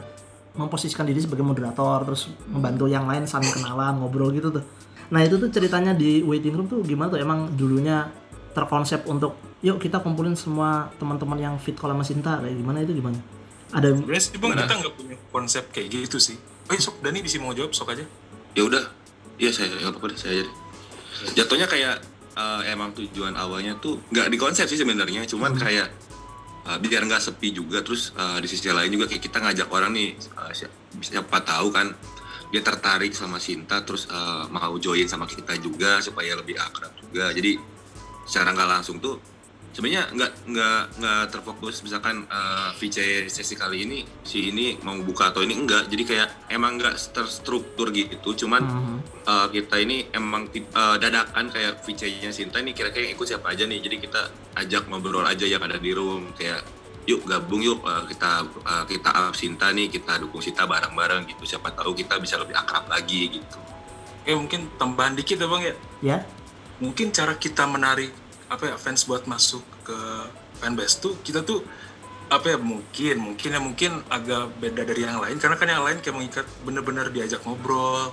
[0.56, 4.64] memposisikan diri sebagai moderator terus membantu yang lain saling kenalan ngobrol gitu tuh.
[5.12, 7.20] Nah itu tuh ceritanya di waiting room tuh gimana tuh?
[7.24, 8.12] Emang dulunya
[8.56, 12.92] terkonsep untuk yuk kita kumpulin semua teman-teman yang fit kalau sama Sinta kayak gimana itu
[12.92, 13.20] gimana?
[13.72, 16.40] Ada sebenarnya sih bang kita nggak punya konsep kayak gitu sih.
[16.66, 18.06] Oh iya, sok Dani bisa mau jawab sok aja
[18.56, 18.84] Ya udah.
[19.36, 20.44] Iya saya nggak apa-apa deh saya aja.
[20.48, 20.56] deh.
[21.36, 22.00] Jatuhnya kayak
[22.40, 25.92] uh, emang tujuan awalnya tuh nggak di konsep sih sebenarnya, cuman kayak
[26.66, 29.92] uh, biar nggak sepi juga terus uh, di sisi lain juga kayak kita ngajak orang
[29.92, 30.72] nih uh, si-
[31.04, 31.92] siapa tahu kan
[32.54, 37.34] dia tertarik sama Sinta terus uh, mau join sama kita juga supaya lebih akrab juga
[37.36, 37.60] jadi
[38.24, 39.20] secara nggak langsung tuh
[39.76, 45.36] sebenarnya nggak nggak nggak terfokus misalkan uh, VC sesi kali ini si ini mau buka
[45.36, 48.98] atau ini enggak jadi kayak emang nggak terstruktur gitu cuman Mhm.
[49.28, 53.68] uh, kita ini emang uh, dadakan kayak VC-nya Sinta ini kira-kira yang ikut siapa aja
[53.68, 54.22] nih jadi kita
[54.64, 56.64] ajak ngobrol aja yang ada di room kayak
[57.04, 61.44] yuk gabung yuk uh, kita uh, kita up Sinta nih kita dukung Sinta bareng-bareng gitu
[61.44, 63.60] siapa tahu kita bisa lebih akrab lagi gitu
[64.26, 65.76] Eh mungkin tambahan dikit ya bang ya.
[66.02, 66.18] Ya.
[66.82, 68.10] Mungkin cara kita menarik
[68.56, 69.98] apa ya fans buat masuk ke
[70.64, 71.62] fanbase tuh kita tuh
[72.26, 75.38] apa ya mungkin mungkin ya mungkin agak beda dari yang lain.
[75.38, 78.10] Karena kan yang lain kayak mengikat bener-bener diajak ngobrol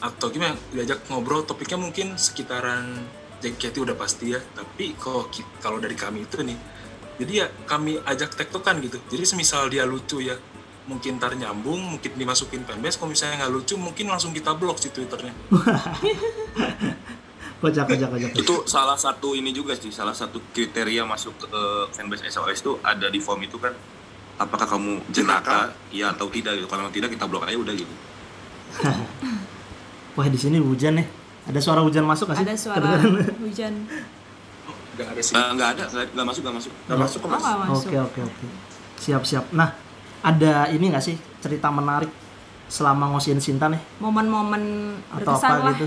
[0.00, 3.04] atau gimana diajak ngobrol topiknya mungkin sekitaran
[3.44, 4.40] JKT udah pasti ya.
[4.40, 5.28] Tapi kalau
[5.60, 6.56] kalau dari kami itu nih
[7.16, 8.96] jadi ya kami ajak tektokan gitu.
[9.12, 10.36] Jadi semisal dia lucu ya
[10.86, 14.94] mungkin ntar nyambung mungkin dimasukin fanbase kalau misalnya nggak lucu mungkin langsung kita blok si
[14.94, 15.34] twitternya
[17.66, 18.30] Kocak, kocak, kocak.
[18.32, 22.72] itu salah satu ini juga sih salah satu kriteria masuk ke uh, fanbase SOS itu
[22.80, 23.74] ada di form itu kan
[24.36, 27.94] apakah kamu jenaka iya atau tidak gitu kalau tidak kita blok aja udah gitu
[30.16, 31.06] Wah di sini hujan nih.
[31.46, 32.44] Ada suara hujan masuk nggak sih?
[32.44, 33.36] Ada suara Kedengeran?
[33.38, 33.74] hujan.
[34.96, 37.88] nggak ada sih Uh, nggak ada nggak masuk nggak masuk Nggak masuk ke Oh, masuk.
[37.92, 38.46] Oke oke oke.
[38.96, 39.44] Siap siap.
[39.52, 39.76] Nah
[40.20, 42.08] ada ini nggak sih cerita menarik
[42.66, 44.62] selama ngosin Sinta nih Momen-momen
[45.12, 45.74] atau berkesan apa lah.
[45.76, 45.86] gitu?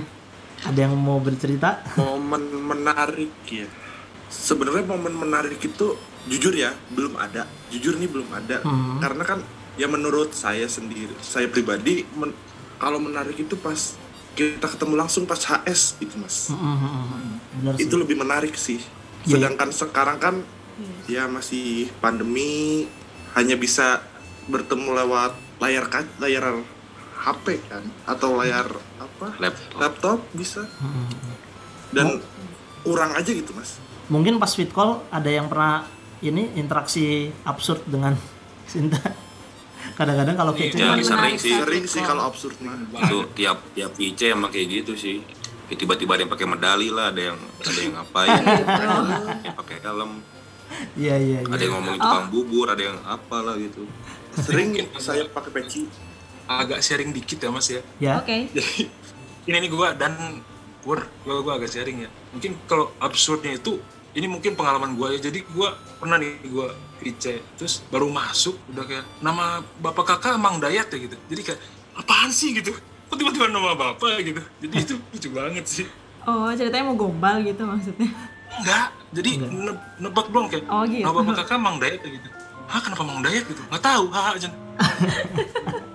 [0.61, 1.79] Ada yang mau bercerita?
[1.95, 3.67] momen menarik ya
[4.27, 8.99] sebenarnya momen menarik itu jujur ya belum ada jujur nih belum ada Hmm.
[8.99, 9.39] karena kan
[9.73, 12.35] ya menurut saya sendiri saya pribadi men-
[12.77, 13.97] kalau menarik itu pas
[14.31, 17.35] kita ketemu langsung pas HS itu mas Mm, mm, mm, mm.
[17.57, 17.81] Bener sih.
[17.81, 18.79] itu lebih menarik sih
[19.21, 20.35] Iya, sedangkan sekarang kan
[21.05, 22.85] ya masih pandemi
[23.33, 23.99] hanya bisa
[24.45, 25.85] bertemu lewat layar
[26.17, 26.61] layar
[27.19, 27.83] HP kan?
[28.07, 28.67] Atau layar
[28.99, 29.27] apa?
[29.37, 29.77] Laptop.
[29.79, 30.63] Laptop bisa.
[30.79, 31.35] Mm, mm, mm.
[31.89, 32.07] dan
[32.83, 33.75] kurang aja gitu mas.
[34.07, 35.85] Mungkin pas fit call ada yang pernah
[36.23, 38.15] ini interaksi absurd dengan
[38.71, 39.01] Sinta.
[39.97, 41.55] Kadang-kadang kalau Iya, VC ya sering sih.
[41.59, 45.19] Sering sih kalau absurd mah itu tiap tiap VC emang kayak gitu sih.
[45.67, 48.41] Kayak tiba-tiba ada yang pakai medali lah ada yang ada yang ngapain.
[48.45, 48.83] Ada
[49.49, 50.11] yang pakai helm.
[50.95, 51.65] Iya iya ada iya.
[51.65, 53.83] yang ngomongin tukang bubur ada yang apalah gitu.
[54.39, 55.89] Sering saya pakai peci
[56.49, 57.81] agak sharing dikit ya mas ya.
[58.01, 58.13] Ya.
[58.17, 58.49] Oke.
[58.49, 58.89] jadi
[59.45, 60.13] ini nih gue dan
[60.81, 62.09] gue gue agak sharing ya.
[62.31, 63.77] Mungkin kalau absurdnya itu
[64.09, 66.67] ini mungkin pengalaman gue ya jadi gue pernah nih gue
[66.99, 67.23] VC
[67.55, 71.15] terus baru masuk udah kayak nama bapak kakak Mang Dayat ya gitu.
[71.29, 71.59] Jadi kayak
[71.95, 72.51] apaan sih?
[72.51, 72.73] gitu.
[73.05, 74.41] Kok tiba-tiba nama bapak gitu.
[74.59, 75.85] Jadi itu lucu banget sih.
[76.25, 78.09] Oh, ceritanya mau gombal gitu maksudnya.
[78.51, 78.87] enggak.
[79.09, 81.01] Jadi ne- nebak doang kayak Oh, gitu.
[81.01, 82.29] nama bapak kakak Mang Dayat ya gitu.
[82.65, 83.45] Hah kenapa Mang Dayat?
[83.45, 83.61] gitu.
[83.63, 84.05] Nggak tahu.
[84.09, 84.49] Haha aja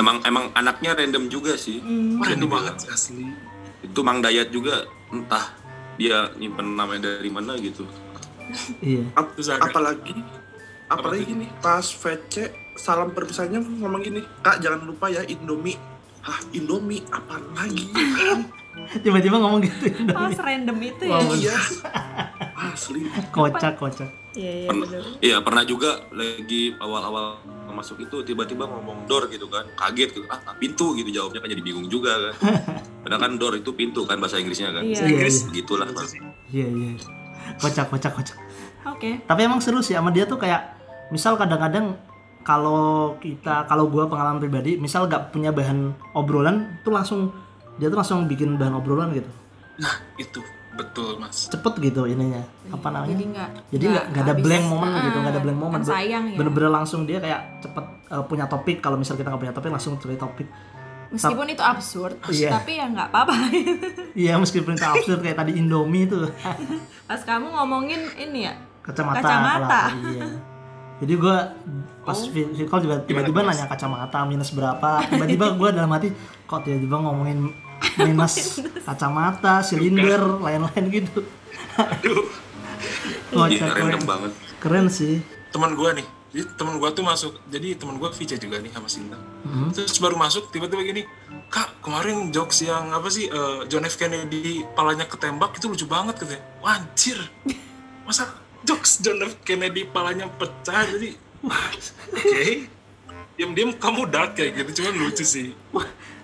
[0.00, 2.18] emang emang anaknya random juga sih Hmm.
[2.18, 3.28] random banget asli
[3.80, 5.52] itu Mang Dayat juga entah
[5.94, 7.84] dia nyimpen namanya dari mana gitu
[8.80, 9.06] Iya.
[9.14, 10.10] Ap- apalagi
[10.88, 15.78] apalagi gini pas VC salam perpisahannya ngomong gini kak jangan lupa ya Indomie
[16.20, 17.86] Hah Indomie apa lagi
[18.96, 19.86] Tiba-tiba ngomong gitu.
[20.10, 21.14] Oh, serandom itu ya.
[21.14, 21.54] Wah, iya
[22.66, 24.08] asli Kocak kocak.
[24.32, 25.02] Iya, iya bener.
[25.20, 27.38] iya pernah juga lagi awal-awal
[27.72, 31.62] masuk itu tiba-tiba ngomong door gitu kan kaget gitu ah pintu gitu jawabnya kan jadi
[31.62, 32.34] bingung juga kan
[33.06, 35.00] padahal kan door itu pintu kan bahasa Inggrisnya kan Iya.
[35.00, 35.52] Iya, Inggris iya.
[35.62, 35.86] gitulah
[36.50, 36.90] Iya iya.
[37.58, 38.36] Kocak kocak kocak.
[38.86, 39.22] Oke.
[39.26, 40.76] Tapi emang seru sih sama dia tuh kayak
[41.10, 41.98] misal kadang-kadang
[42.46, 47.34] kalau kita kalau gua pengalaman pribadi misal gak punya bahan obrolan tuh langsung
[47.76, 49.28] dia tuh langsung bikin bahan obrolan gitu
[49.76, 50.40] nah itu
[50.72, 51.46] betul mas.
[51.46, 52.40] Cepet gitu ininya.
[52.68, 53.10] Apa namanya?
[53.10, 55.90] Jadi nggak jadi nggak nggak ada blank momen Ah, gitu nggak ada blank momen kan
[55.90, 56.36] sayang ya.
[56.38, 58.76] bener-bener langsung dia kayak cepet eh, punya topik.
[58.78, 60.48] Kalau misal kita nggak punya topik langsung cari topik.
[61.10, 62.54] Meskipun itu absurd, Iya.
[62.54, 63.34] tapi ya nggak apa-apa.
[64.14, 66.30] iya meskipun itu absurd kayak tadi Indomie tuh
[67.10, 69.82] Pas kamu ngomongin ini ya, kacamata, Kacamata.
[69.90, 70.24] kelapa, iya.
[71.00, 71.50] Jadi gua
[72.00, 75.02] pas video call juga tiba-tiba nanya kacamata minus berapa.
[75.02, 77.50] Tiba-tiba gua dalam hati kok tiba-tiba ngomongin
[77.96, 81.24] minus kacamata silinder lain-lain gitu.
[81.76, 82.26] Aduh.
[83.30, 84.08] Kocak, iya random keren.
[84.08, 84.32] banget.
[84.60, 85.20] Keren sih.
[85.50, 88.86] Teman gue nih jadi teman gue tuh masuk jadi teman gue VC juga nih sama
[88.86, 89.18] Sinta.
[89.42, 89.74] Mhm.
[89.74, 91.02] terus baru masuk tiba-tiba gini
[91.50, 93.98] kak kemarin jokes yang apa sih eh, John F.
[93.98, 96.42] Kennedy palanya ketembak itu lucu banget katanya.
[96.62, 97.18] Wanjir
[98.06, 98.30] masa
[98.62, 99.42] jokes John F.
[99.42, 102.46] Kennedy palanya pecah jadi oke.
[103.34, 105.50] Diam-diam kamu dark kayak gitu cuman lucu sih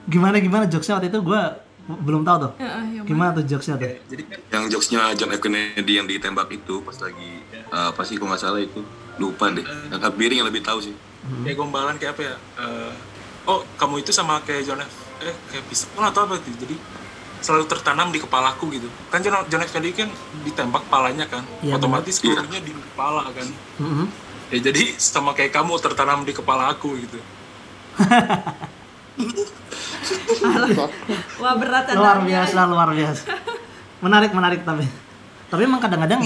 [0.06, 0.64] gimana gimana?
[0.66, 2.52] Jokesnya waktu itu gua belum tahu tuh.
[2.58, 3.86] Heeh, yang gimana tuh jokesnya tuh?
[4.10, 5.38] Jadi kan Yang jokesnya John F.
[5.38, 8.82] Kennedy yang ditembak itu pas lagi eh, apa sih kok nggak salah itu?
[9.16, 9.62] Lupa deh.
[9.62, 10.94] Yang Kak Biring yang lebih tahu sih.
[11.42, 12.34] kayak gombalan kayak apa ya?
[12.58, 12.92] Eh,
[13.46, 14.94] oh kamu itu sama kayak John F.
[15.22, 16.76] Eh kayak pistol atau apa gitu jadi
[17.36, 18.88] selalu tertanam di kepalaku gitu.
[19.10, 19.70] Kan John, John F.
[19.70, 20.10] Kennedy kan
[20.42, 21.46] ditembak palanya kan.
[21.62, 23.46] Iya, otomatis pelurunya di kepala kan.
[23.78, 24.06] Mhm.
[24.46, 27.18] ya jadi sama kayak kamu tertanam di kepala aku gitu
[31.36, 33.22] Wah berat ya, luar biasa luar biasa
[33.98, 34.84] menarik menarik tapi
[35.46, 36.20] tapi emang kadang-kadang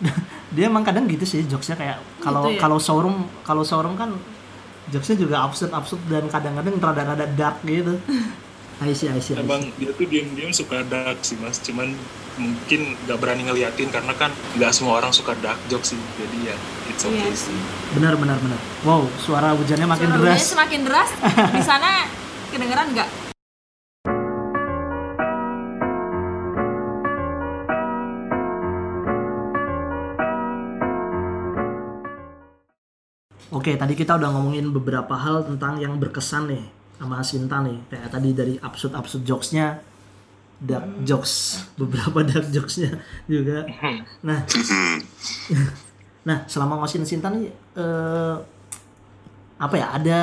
[0.54, 2.60] dia emang kadang gitu sih jokesnya kayak kalau Gitu ya?
[2.60, 4.10] kalau showroom kalau showroom kan
[4.88, 7.96] jokesnya juga absurd absurd dan kadang-kadang rada-rada dark gitu
[8.82, 9.38] I see, I see, I see.
[9.38, 11.94] Abang dia tuh diam-diam suka dark sih mas, cuman
[12.34, 14.26] mungkin nggak berani ngeliatin karena kan
[14.58, 16.56] nggak semua orang suka dark jokes sih, jadi ya
[16.90, 17.54] it's okay Iya sih.
[17.54, 17.58] sih.
[17.94, 21.10] benar benar benar wow suara hujannya makin Suara deras hujannya semakin deras.
[21.54, 21.90] Di sana
[22.52, 23.08] kedengeran nggak?
[33.52, 36.64] Oke, tadi kita udah ngomongin beberapa hal tentang yang berkesan nih
[36.96, 37.78] sama Sinta nih.
[37.88, 39.80] Kayak tadi dari absurd-absurd jokesnya,
[40.56, 43.68] dark jokes, beberapa dark jokesnya juga.
[44.24, 44.44] Nah,
[46.28, 48.36] nah selama ngawasin Sinta nih, eh,
[49.60, 50.00] apa ya?
[50.00, 50.18] Ada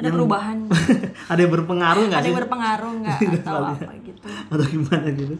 [0.00, 0.58] Ada yang- perubahan.
[1.32, 2.30] ada yang berpengaruh nggak ada sih?
[2.30, 5.36] yang berpengaruh nggak atau apa gitu Atau gimana gitu?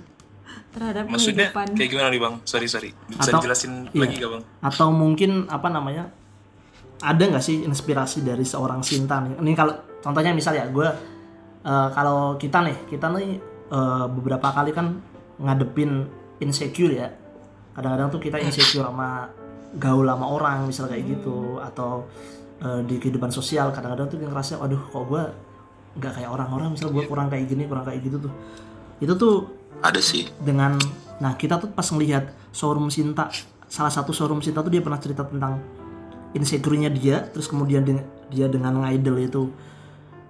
[0.70, 1.66] terhadap Maksudnya kehidupan.
[1.75, 2.35] kayak gimana nih bang?
[2.44, 3.99] Sorry sorry, bisa Atau- dijelasin iya.
[3.99, 4.42] lagi gak bang?
[4.61, 6.05] Atau mungkin apa namanya?
[7.01, 9.35] Ada nggak sih inspirasi dari seorang Sinta nih?
[9.35, 10.87] Ini kalau contohnya misal ya, gue
[11.61, 15.01] eh, kalau kita nih, kita nih eh, beberapa kali kan
[15.37, 16.07] ngadepin
[16.38, 17.09] insecure ya.
[17.73, 19.27] Kadang-kadang tuh kita insecure sama
[19.73, 22.05] gaul sama orang, misal kayak gitu, atau
[22.61, 23.73] eh, di kehidupan sosial.
[23.73, 25.23] Kadang-kadang tuh yang ngerasa, waduh kok gue
[25.99, 28.33] nggak kayak orang-orang, misal gue kurang kayak gini, kurang kayak gitu tuh.
[29.01, 29.37] Itu tuh
[29.81, 30.29] Ada sih.
[30.44, 30.77] dengan
[31.20, 33.33] nah kita tuh pas ngelihat showroom Sinta
[33.64, 35.61] salah satu showroom Sinta tuh dia pernah cerita tentang
[36.37, 39.42] insecure-nya dia terus kemudian dia, dia dengan ngidol itu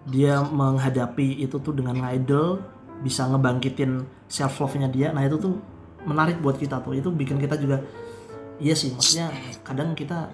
[0.06, 2.62] dia menghadapi itu tuh dengan ngidol
[3.02, 5.08] bisa ngebangkitin self love-nya dia.
[5.10, 5.58] Nah itu tuh
[6.06, 6.94] menarik buat kita tuh.
[6.94, 7.82] Itu bikin kita juga
[8.60, 9.32] iya sih maksudnya
[9.64, 10.28] kadang kita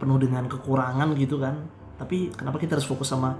[0.00, 1.60] penuh dengan kekurangan gitu kan
[1.94, 3.36] tapi kenapa kita harus fokus sama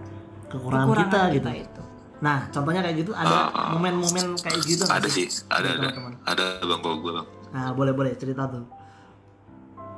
[0.46, 1.83] kekurangan, Kekurangan kita, gitu itu.
[2.20, 5.88] nah contohnya kayak gitu ada Ah, momen-momen kayak gitu Ada sih, ada ada.
[5.88, 6.12] teman-teman?
[6.23, 7.29] Ada Bang kalau gue Bang.
[7.51, 8.62] Nah, boleh boleh cerita tuh.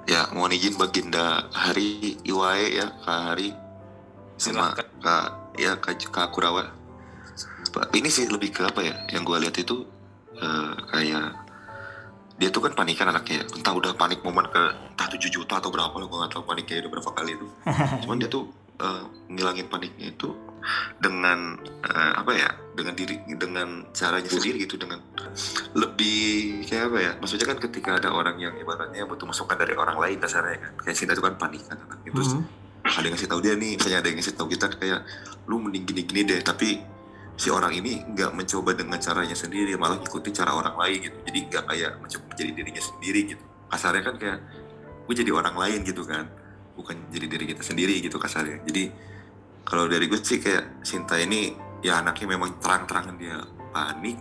[0.07, 3.51] Ya, mohon izin Baginda Hari Iwae ya, Kak Hari
[4.37, 4.73] sama.
[5.03, 5.27] Kak
[5.59, 6.71] ya Kak, Kak Kurawa.
[7.91, 8.95] Ini sih lebih ke apa ya?
[9.11, 9.77] Yang gue lihat itu
[10.35, 11.42] eh, kayak
[12.41, 13.45] dia tuh kan panikan anaknya, ya.
[13.57, 14.63] entah udah panik momen ke
[14.95, 17.47] entah 7 juta atau berapa lah, gue nggak tahu paniknya udah berapa kali itu.
[18.07, 18.49] Cuman dia tuh
[18.81, 20.33] eh, ngilangin paniknya itu
[20.99, 22.51] dengan eh, apa ya?
[22.73, 25.05] Dengan diri, dengan caranya sendiri gitu, dengan
[25.77, 27.13] lebih kayak apa ya?
[27.21, 30.97] Maksudnya kan ketika ada orang yang ibaratnya butuh masukan dari orang lain dasarnya kan, kayak
[30.97, 32.43] Sinta itu kan panik kan, itu
[32.83, 32.99] Hmm.
[32.99, 35.07] ada yang ngasih tahu dia nih misalnya ada yang ngasih tahu kita kayak
[35.47, 36.83] lu mending gini-gini deh tapi
[37.37, 41.17] si orang ini nggak mencoba dengan caranya sendiri malah ngikutin cara orang lain gitu.
[41.29, 43.45] Jadi nggak kayak mencoba menjadi dirinya sendiri gitu.
[43.73, 44.39] Kasarnya kan kayak
[45.09, 46.29] gue jadi orang lain gitu kan.
[46.77, 48.61] Bukan jadi diri kita sendiri gitu kasarnya.
[48.69, 48.85] Jadi
[49.65, 53.39] kalau dari gue sih kayak Sinta ini ya anaknya memang terang-terangan dia
[53.73, 54.19] panik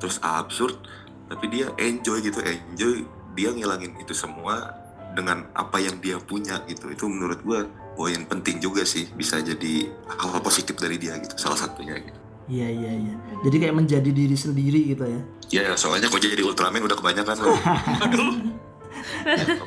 [0.00, 0.80] terus absurd
[1.28, 3.04] tapi dia enjoy gitu enjoy
[3.36, 4.74] dia ngilangin itu semua
[5.14, 6.88] dengan apa yang dia punya gitu.
[6.90, 7.60] Itu menurut gue
[7.94, 12.19] poin penting juga sih bisa jadi hal positif dari dia gitu salah satunya gitu
[12.50, 13.14] Iya iya iya.
[13.46, 15.20] Jadi kayak menjadi diri sendiri gitu ya.
[15.50, 17.58] ya soalnya kok jadi Ultraman udah kebanyakan loh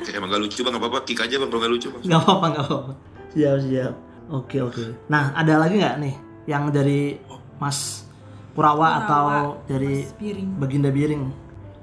[0.00, 2.20] oke emang gak lucu bang gak apa-apa kick aja bang kalau gak lucu bang Gak
[2.24, 2.92] apa-apa gak apa-apa.
[3.34, 3.94] Siap siap.
[4.32, 4.84] Oke oke.
[5.12, 6.14] Nah ada lagi nggak nih
[6.48, 7.20] yang dari
[7.60, 8.08] Mas
[8.56, 9.26] Kurawa, Kurawa, atau
[9.68, 10.48] dari Mas Piring.
[10.56, 11.22] Baginda Biring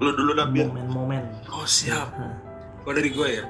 [0.02, 1.24] Lu dulu dah biar momen-momen.
[1.54, 2.10] Oh siap.
[2.82, 3.46] Kalau dari gue ya,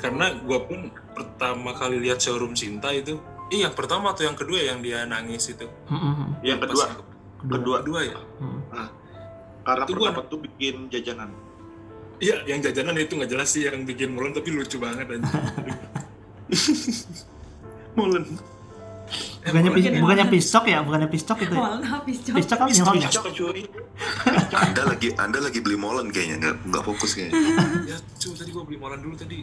[0.00, 4.58] karena gue pun pertama kali lihat showroom Sinta itu, eh yang pertama atau yang kedua
[4.60, 5.66] yang dia nangis itu?
[5.86, 6.28] Hmm, hmm, hmm.
[6.42, 6.96] yang kedua yang
[7.40, 7.56] Kedua.
[7.56, 8.18] kedua kedua ya?
[8.38, 8.60] Hmm.
[9.60, 11.28] karena Itu pertama tuh bikin jajanan
[12.16, 15.24] Iya, yang jajanan itu nggak jelas sih yang bikin mulan tapi lucu banget aja.
[17.96, 18.24] Mulen
[19.40, 21.50] Bukannya pis- Mungkin bukannya piscok ya, bukannya piscok itu.
[21.50, 21.58] Ya?
[21.58, 22.02] Molen cok.
[22.36, 23.08] Piscok kan ya?
[23.08, 23.62] Cocok cuy
[24.52, 27.38] anda lagi anda lagi beli molen kayaknya nggak nggak fokus kayaknya
[27.86, 29.42] ya cuy tadi gue beli mulan dulu tadi.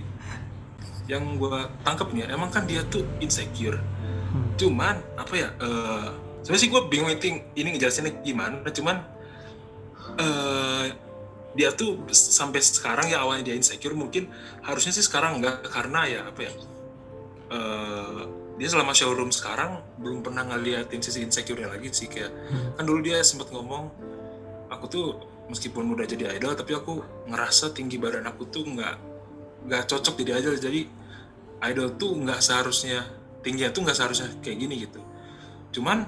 [1.07, 3.79] Yang gue tangkap nih, ya, emang kan dia tuh insecure.
[3.79, 4.53] Hmm.
[4.59, 5.49] Cuman apa ya?
[5.59, 6.07] eh
[6.43, 8.63] sebenarnya sih gue bingung itu ini ngejelasinnya gimana.
[8.71, 8.95] Cuman
[10.17, 10.85] eh
[11.57, 14.29] dia tuh sampai sekarang ya awalnya dia insecure mungkin
[14.61, 16.51] harusnya sih sekarang enggak karena ya apa ya?
[17.47, 18.21] eh
[18.57, 22.33] dia selama showroom sekarang belum pernah ngeliatin sisi insecure-nya lagi sih kayak
[22.73, 23.93] kan dulu dia sempat ngomong
[24.73, 25.05] aku tuh
[25.47, 28.95] meskipun udah jadi idol tapi aku ngerasa tinggi badan aku tuh nggak
[29.67, 30.81] nggak cocok jadi idol jadi
[31.67, 33.03] idol tuh nggak seharusnya
[33.43, 34.99] tingginya tuh nggak seharusnya kayak gini gitu.
[35.75, 36.07] Cuman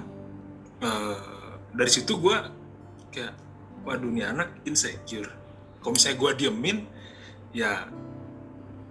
[0.80, 1.18] eh,
[1.76, 2.36] dari situ gue
[3.12, 3.34] kayak
[3.84, 5.30] waduh nih anak insecure.
[5.80, 6.78] Kalau misalnya gue diemin
[7.52, 7.88] ya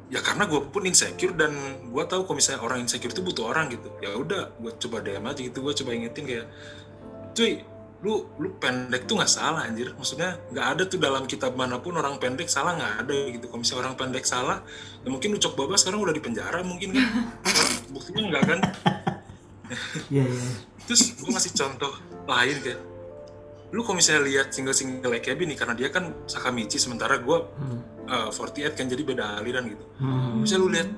[0.09, 1.53] ya karena gue pun insecure dan
[1.89, 3.89] gue tahu kalau misalnya orang insecure itu butuh orang gitu.
[4.01, 6.47] Ya udah gue coba DM aja gitu gue coba ingetin kayak
[7.33, 7.61] cuy
[7.99, 9.91] lu lu pendek tuh nggak salah anjir.
[9.93, 13.45] Maksudnya nggak ada tuh dalam kitab mana pun orang pendek salah nggak ada gitu.
[13.51, 14.63] Kalau misalnya orang pendek salah
[15.03, 17.05] ya mungkin Ucok Baba sekarang udah di penjara mungkin kan.
[17.93, 18.59] Buktinya nggak kan?
[20.09, 20.49] Iya iya.
[20.89, 21.93] terus gue ngasih contoh
[22.25, 22.81] lain kayak
[23.69, 27.85] lu kalau misalnya lihat single-single AKB nih karena dia kan Sakamichi sementara gue Hmm.
[28.09, 29.85] uh, 48 kan jadi beda aliran gitu.
[30.01, 30.41] Hmm.
[30.41, 30.89] misalnya lu lihat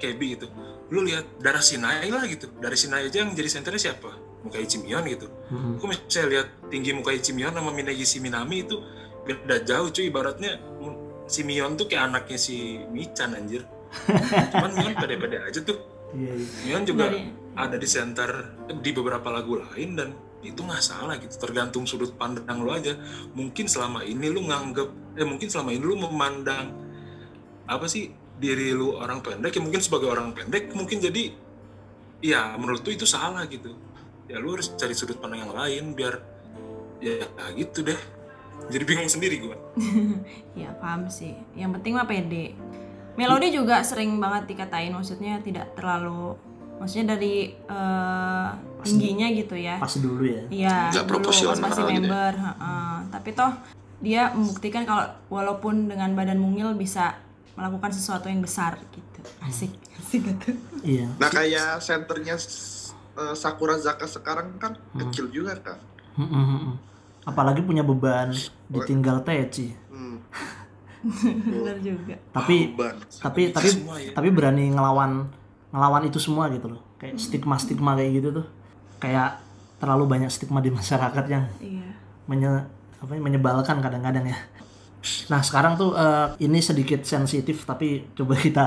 [0.00, 0.46] KB gitu
[0.88, 2.48] lu lihat darah Sinai lah gitu.
[2.56, 4.08] Dari Sinai aja yang jadi senternya siapa
[4.44, 5.26] Mukai Chimion gitu.
[5.48, 5.80] Hmm.
[5.80, 8.76] aku misalnya lihat tinggi Mukai Chimion sama Minagisi Minami itu
[9.24, 10.12] beda jauh cuy.
[10.12, 10.60] Ibaratnya
[11.24, 13.64] si Mion tuh kayak anaknya si Michan anjir.
[14.52, 15.80] Cuman Mion pede-pede aja tuh.
[16.12, 16.46] Iya iya.
[16.68, 18.30] Mion juga Dari- ada di center
[18.82, 20.08] di beberapa lagu lain dan
[20.44, 21.40] itu nggak salah gitu.
[21.40, 22.92] Tergantung sudut pandang lu aja.
[23.32, 26.74] Mungkin selama ini lu nganggep eh mungkin selama ini lu memandang
[27.64, 31.32] apa sih diri lu orang pendek ya mungkin sebagai orang pendek mungkin jadi
[32.20, 33.72] ya menurut lu itu salah gitu
[34.24, 36.14] ya lu harus cari sudut pandang yang lain biar
[37.02, 38.00] ya gitu deh
[38.72, 39.56] jadi bingung sendiri gua
[40.60, 41.34] Ya paham sih.
[41.58, 42.54] Yang penting mah pede.
[43.18, 46.38] Melodi juga sering banget dikatain maksudnya tidak terlalu
[46.78, 48.48] maksudnya dari eh,
[48.86, 49.78] tingginya gitu ya.
[49.78, 50.42] Pas dulu ya.
[50.50, 51.94] Iya, Nggak dulu proporsional pas masih gitu ya.
[52.00, 52.94] member, heeh.
[53.10, 53.52] tapi toh
[54.02, 57.18] dia membuktikan kalau walaupun dengan badan mungil bisa
[57.54, 59.20] melakukan sesuatu yang besar gitu.
[59.42, 60.50] Asik, asik gitu.
[60.82, 61.06] Iya.
[61.18, 62.34] Nah kayak senternya
[63.14, 65.78] eh, Sakura Zaka sekarang kan kecil juga kan.
[66.14, 66.74] Hmm, hmm, hmm, hmm.
[67.24, 68.30] Apalagi punya beban
[68.68, 69.72] ditinggal Teci.
[69.88, 70.20] Hmm.
[71.52, 72.16] Benar juga.
[72.32, 72.96] Tapi Beban.
[73.20, 74.12] tapi tapi semua ya.
[74.12, 75.28] tapi berani ngelawan
[75.68, 76.80] ngelawan itu semua gitu loh.
[76.96, 78.46] Kayak stigma stigma kayak gitu tuh.
[78.98, 79.40] Kayak
[79.76, 81.88] terlalu banyak stigma di masyarakat yang Iya.
[82.24, 82.48] menye,
[82.96, 84.38] apa, ya, menyebalkan kadang-kadang ya.
[85.28, 88.66] Nah sekarang tuh eh, ini sedikit sensitif tapi coba kita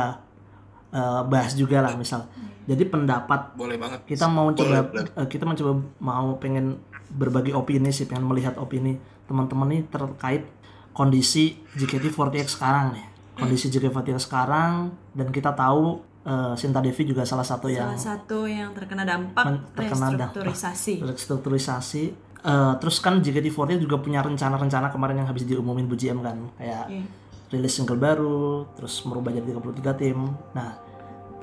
[0.93, 2.29] eh, bahas juga lah misal.
[2.67, 5.07] Jadi pendapat boleh banget kita mau coba boleh.
[5.09, 6.75] eh, kita mencoba mau pengen
[7.09, 10.43] berbagi opini sih pengen melihat opini teman-teman nih terkait
[10.91, 14.71] kondisi JKT48 sekarang nih kondisi JKT48 sekarang
[15.11, 19.43] dan kita tahu eh, Sinta Devi juga salah satu yang Salah satu yang terkena dampak
[19.45, 20.35] Men- terkena dampak.
[20.35, 20.93] restrukturisasi.
[21.01, 22.03] restrukturisasi
[22.39, 26.85] Eh, terus kan JKT48 juga punya rencana-rencana kemarin yang habis diumumin Bu GM kan kayak
[26.87, 27.03] Iya.
[27.49, 30.15] rilis single baru terus merubah jadi 33 tim
[30.53, 30.77] nah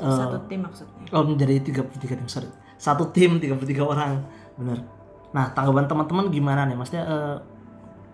[0.01, 1.05] eh, Satu tim maksudnya.
[1.15, 2.49] Oh menjadi 33 tim sorry.
[2.79, 4.23] Satu tim 33 orang.
[4.59, 4.79] Bener
[5.35, 6.77] Nah tanggapan teman-teman gimana nih?
[6.79, 7.37] Maksudnya eh,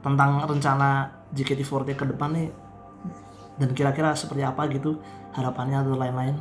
[0.00, 2.48] Tentang rencana JKT48 ke depan nih?
[3.60, 4.96] Dan kira-kira seperti apa gitu
[5.36, 6.34] Harapannya atau lain-lain?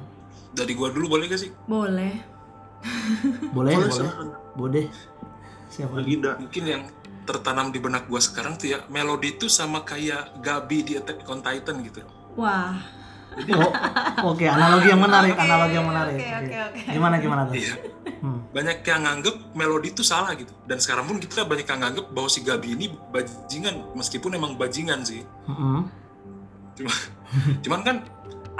[0.55, 1.51] Dari gua dulu boleh gak sih?
[1.69, 2.15] Boleh.
[3.53, 4.11] Boleh Boleh, boleh.
[4.55, 4.85] Boleh.
[5.69, 6.01] Siapa?
[6.01, 6.39] Gida.
[6.41, 6.83] mungkin yang
[7.29, 11.45] tertanam di benak gua sekarang tuh ya melodi itu sama kayak Gabi di Attack on
[11.45, 12.01] Titan gitu.
[12.33, 12.73] Wah.
[13.39, 13.71] Oh,
[14.33, 16.39] Oke analogi yang menarik Oke, Analogi yang menarik oke, Oke.
[16.43, 16.79] oke, oke.
[16.91, 17.75] Gimana gimana tuh iya
[18.19, 18.43] Hmm.
[18.51, 22.27] banyak yang nganggep melodi itu salah gitu dan sekarang pun kita banyak yang nganggep bahwa
[22.27, 25.87] si Gabi ini bajingan meskipun emang bajingan sih Mm-mm.
[26.75, 26.91] cuma
[27.63, 27.95] cuman kan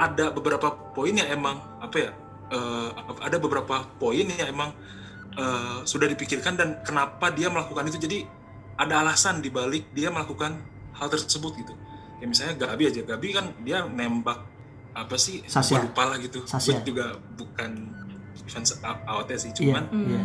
[0.00, 2.10] ada beberapa poin yang emang apa ya
[2.48, 2.88] eh,
[3.20, 4.72] ada beberapa poin yang emang
[5.36, 8.24] eh, sudah dipikirkan dan kenapa dia melakukan itu jadi
[8.80, 10.56] ada alasan dibalik dia melakukan
[10.96, 11.76] hal tersebut gitu
[12.16, 14.40] ya misalnya Gabi aja Gabi kan dia nembak
[14.92, 15.76] apa sih Sasha.
[15.76, 16.72] Gua lupa lah gitu Sasha.
[16.72, 17.70] Gua juga bukan
[18.44, 20.06] fans A- AOT sih Iya cuman Hmm.
[20.06, 20.22] Iya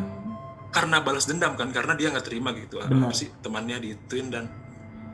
[0.69, 3.07] karena balas dendam kan karena dia nggak terima gitu Benar.
[3.07, 4.51] apa sih temannya diituin dan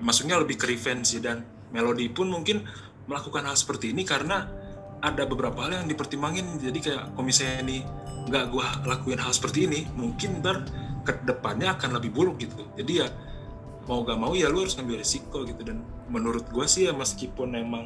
[0.02, 2.66] maksudnya lebih ke revenge sih dan melodi pun mungkin
[3.06, 4.50] melakukan hal seperti ini karena
[4.98, 7.78] ada beberapa hal yang dipertimbangin jadi kayak kalau misalnya ini
[8.26, 10.66] nggak gua lakuin hal seperti ini mungkin ntar
[11.02, 13.08] ke depannya akan lebih buruk gitu jadi ya
[13.86, 17.54] mau gak mau ya lu harus ngambil risiko gitu dan menurut gua sih ya meskipun
[17.54, 17.86] emang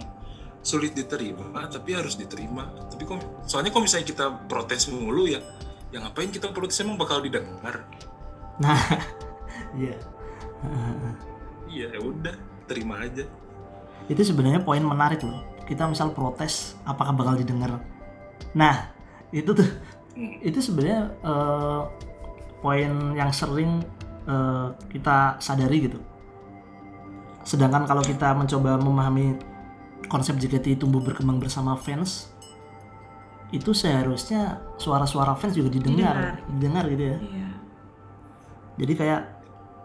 [0.66, 2.74] sulit diterima tapi harus diterima.
[2.90, 5.38] Tapi kok soalnya kalau misalnya kita protes mulu ya
[5.94, 6.82] ya ngapain kita protes?
[6.82, 7.86] Emang bakal didengar.
[8.58, 8.82] Nah
[9.78, 9.96] Iya.
[11.70, 12.36] Iya ya udah
[12.66, 13.30] terima aja.
[14.10, 15.46] Itu sebenarnya poin menarik loh.
[15.70, 17.78] Kita misal protes apakah bakal didengar?
[18.58, 18.90] Nah
[19.30, 19.70] itu tuh
[20.16, 20.40] Hmm.
[20.40, 21.82] itu sebenarnya eh,
[22.64, 23.84] poin yang sering
[24.26, 26.00] eh, kita sadari gitu.
[27.44, 29.36] Sedangkan kalau kita mencoba memahami
[30.06, 32.30] konsep JKT tumbuh berkembang bersama fans
[33.50, 37.18] itu seharusnya suara-suara fans juga didengar, didengar gitu ya.
[37.22, 37.48] Iya.
[38.76, 39.22] Jadi kayak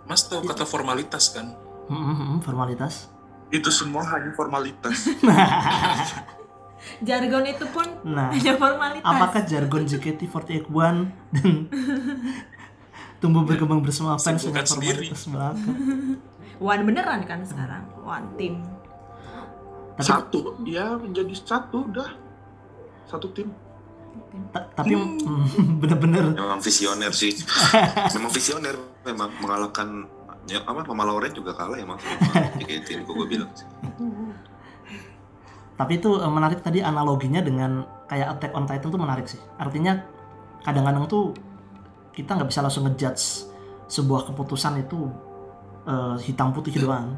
[0.05, 1.55] Mas tahu kata formalitas kan?
[1.87, 3.07] mm, formalitas.
[3.49, 5.07] Itu semua hanya formalitas.
[7.05, 9.05] Jargon itu pun Nah, hanya formalitas.
[9.05, 10.65] apakah jargon JKT48
[11.31, 11.69] dan
[13.21, 15.71] tumbuh berkembang bersama fans dengan formalitas belaka?
[16.57, 18.65] One beneran kan sekarang, one team.
[19.97, 22.11] Tapi, Satu, ya menjadi satu udah.
[23.07, 23.51] Satu tim.
[24.51, 27.31] ta- tapi mm, bener-bener Memang visioner sih.
[28.19, 28.75] memang visioner,
[29.07, 30.07] memang mengalahkan
[30.49, 32.19] ya apa Mama Lauren juga kalah emang sama
[32.59, 33.51] JKT gue bilang.
[35.77, 39.41] Tapi itu eh, menarik tadi analoginya dengan kayak Attack on Titan tuh menarik sih.
[39.57, 39.97] Artinya
[40.61, 41.33] kadang-kadang tuh
[42.13, 43.49] kita nggak bisa langsung ngejudge
[43.87, 45.09] sebuah keputusan itu
[45.87, 47.15] eh, hitam putih doang.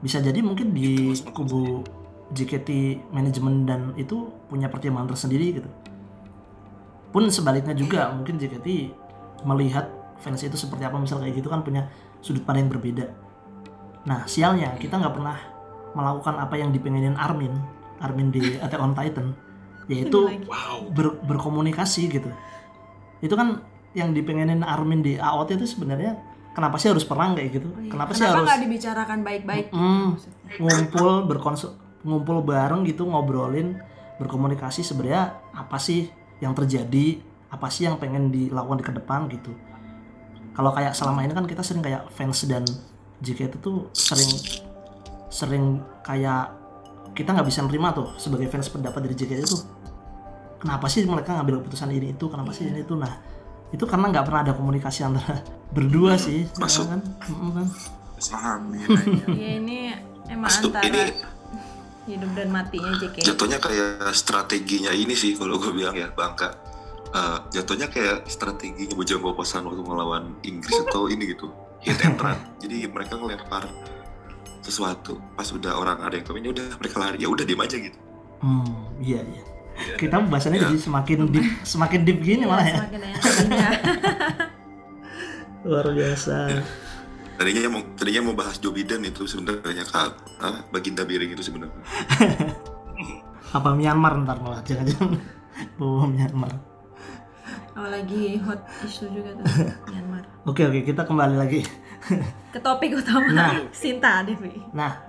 [0.00, 1.84] Bisa jadi mungkin di kubu
[2.30, 5.70] JKT manajemen dan itu punya pertimbangan tersendiri gitu.
[7.10, 8.66] Pun sebaliknya juga mungkin JKT
[9.42, 9.90] melihat
[10.20, 11.90] fans itu seperti apa misal kayak gitu kan punya
[12.22, 13.06] sudut pandang yang berbeda.
[14.06, 15.36] Nah sialnya kita nggak pernah
[15.96, 17.50] melakukan apa yang dipengenin Armin,
[17.98, 19.34] Armin di Attack on Titan,
[19.90, 20.38] yaitu
[20.94, 22.30] ber- berkomunikasi gitu.
[23.20, 23.64] Itu kan
[23.96, 26.14] yang dipengenin Armin di AOT itu sebenarnya
[26.60, 27.72] kenapa sih harus perang kayak gitu?
[27.88, 29.66] Kenapa, sih harus nggak dibicarakan baik-baik?
[29.72, 30.20] Mm,
[30.60, 31.72] ngumpul berkonsul
[32.04, 33.80] ngumpul bareng gitu ngobrolin
[34.20, 36.12] berkomunikasi sebenarnya apa sih
[36.44, 37.16] yang terjadi?
[37.48, 39.56] Apa sih yang pengen dilakukan di ke depan gitu?
[40.52, 42.68] Kalau kayak selama ini kan kita sering kayak fans dan
[43.24, 44.28] JKT tuh sering
[45.32, 45.64] sering
[46.04, 46.52] kayak
[47.16, 49.58] kita nggak bisa nerima tuh sebagai fans pendapat dari JKT itu.
[50.60, 52.28] Kenapa sih mereka ngambil keputusan ini itu?
[52.28, 52.92] Kenapa sih ini itu?
[52.92, 53.39] Nah
[53.70, 55.40] itu karena nggak pernah ada komunikasi antara
[55.70, 56.90] berdua sih ya Masuk.
[56.90, 57.00] kan
[57.30, 57.66] Mm-mm kan
[58.20, 58.84] Pahami.
[59.32, 59.96] Ya ini
[60.28, 61.02] emang Maksud antara ini
[62.04, 63.22] hidup dan matinya JKT.
[63.24, 66.52] jatuhnya kayak strateginya ini sih kalau gue bilang ya Bangka.
[67.10, 71.50] Eh, jatuhnya kayak strateginya Bojang Kokosan waktu melawan Inggris atau ini gitu
[71.80, 72.36] hit and run.
[72.62, 73.66] Jadi mereka ngelempar
[74.60, 77.76] sesuatu pas udah orang ada yang komen ya udah mereka lari ya udah diem aja
[77.80, 77.98] gitu.
[78.44, 78.68] Hmm,
[79.00, 79.42] iya iya.
[79.96, 80.64] Kita pembahasannya Ya.
[80.66, 82.76] jadi semakin deep, semakin deep gini Iya, malah ya.
[82.76, 83.70] Semakin enak jadinya.
[85.62, 86.36] Luar biasa.
[87.34, 91.72] Tadinya mau tadinya mau bahas Joe Biden itu sebenarnya kak ah, Baginda Biring itu sebenarnya.
[93.56, 95.16] Apa Myanmar ntar malah jangan-jangan
[95.76, 96.52] bawa Myanmar.
[97.72, 99.44] Oh lagi hot isu juga tuh
[99.90, 100.24] Myanmar.
[100.44, 101.64] Oke oke kita kembali lagi.
[102.50, 103.52] Ke topik utama Nah.
[103.70, 104.60] Sinta Devi.
[104.72, 105.00] Nah,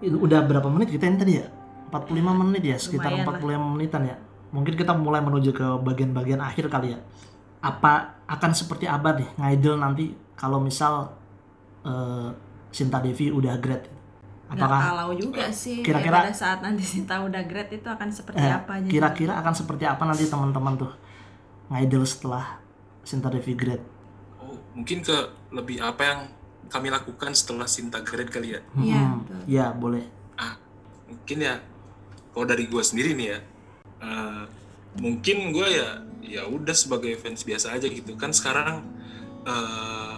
[0.00, 1.46] udah berapa menit kita ini tadi ya?
[1.98, 3.26] 45 menit ya, sekitar Lumayan
[3.58, 4.16] 45 menitan ya.
[4.48, 7.00] Mungkin kita mulai menuju ke bagian-bagian akhir kali ya.
[7.58, 7.92] Apa
[8.24, 11.12] akan seperti apa nih ngidol nanti kalau misal
[11.82, 12.28] eh,
[12.68, 13.88] Sinta Devi udah grade?
[14.46, 15.82] Nggak Apakah kalau juga sih.
[15.82, 18.86] kira-kira- pada saat nanti Sinta udah grade itu akan seperti Eh, apa aja.
[18.86, 20.92] kira-kira akan seperti apa nanti teman-teman tuh
[21.68, 22.62] ngidol setelah
[23.02, 23.82] Sinta Devi grade?
[24.36, 25.16] Oh, mungkin ke
[25.50, 26.20] lebih apa yang
[26.66, 28.60] kami lakukan setelah Sinta Grade kali ya.
[28.76, 29.38] Iya, Hmm, betul.
[29.48, 30.04] ya boleh.
[31.06, 31.54] Mungkin ya,
[32.36, 33.38] kalau dari gue sendiri nih ya,
[34.04, 34.44] eh,
[35.00, 38.12] mungkin gue ya ya udah sebagai fans biasa aja gitu.
[38.20, 38.84] Kan sekarang
[39.48, 40.14] eh,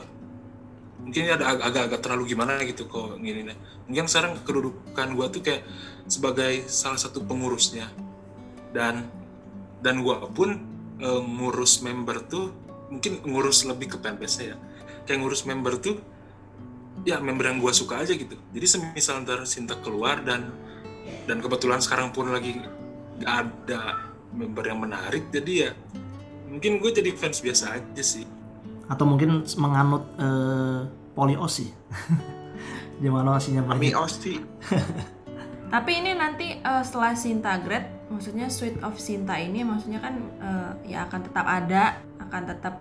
[0.99, 3.59] mungkin ada ag- agak-agak terlalu gimana gitu kok gini nih.
[3.87, 5.63] Mungkin sekarang kedudukan gue tuh kayak
[6.11, 7.87] sebagai salah satu pengurusnya.
[8.75, 9.07] Dan
[9.79, 10.59] dan gue pun
[10.99, 12.51] eh, ngurus member tuh
[12.91, 14.59] mungkin ngurus lebih ke fanbase ya.
[15.07, 16.03] Kayak ngurus member tuh
[17.07, 18.35] ya member yang gue suka aja gitu.
[18.51, 20.51] Jadi semisal ntar Sinta keluar dan
[21.29, 22.57] dan kebetulan sekarang pun lagi
[23.21, 25.71] gak ada member yang menarik jadi ya
[26.49, 28.25] mungkin gue jadi fans biasa aja sih
[28.89, 31.69] Atau mungkin menganut eh, poliosi.
[32.97, 34.01] Di mana osinya Kami banyak.
[34.01, 34.35] Osti.
[35.75, 40.97] Tapi ini nanti eh, setelah Sinta grade, maksudnya Sweet of Sinta ini maksudnya kan eh,
[40.97, 42.81] ya akan tetap ada, akan tetap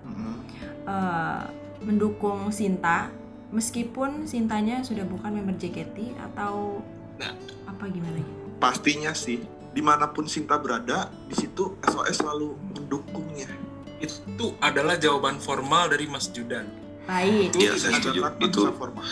[0.88, 1.44] eh,
[1.84, 3.12] mendukung Sinta
[3.52, 6.80] meskipun Sintanya sudah bukan member JKT atau
[7.18, 7.34] Nah.
[7.66, 8.22] apa gimana.
[8.58, 13.50] Pastinya sih, di mana pun Sinta berada, di situ SOS selalu mendukungnya.
[13.98, 16.70] itu adalah jawaban formal dari Mas Judan
[17.04, 17.50] Baik.
[17.50, 18.22] itu Iya, saya setuju.
[18.22, 19.06] Adalah Itu formal.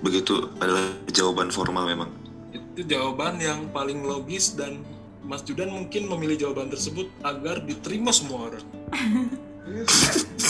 [0.00, 2.10] begitu adalah jawaban formal memang.
[2.50, 4.82] itu jawaban yang paling logis dan
[5.22, 8.64] Mas Judan mungkin memilih jawaban tersebut agar diterima semua orang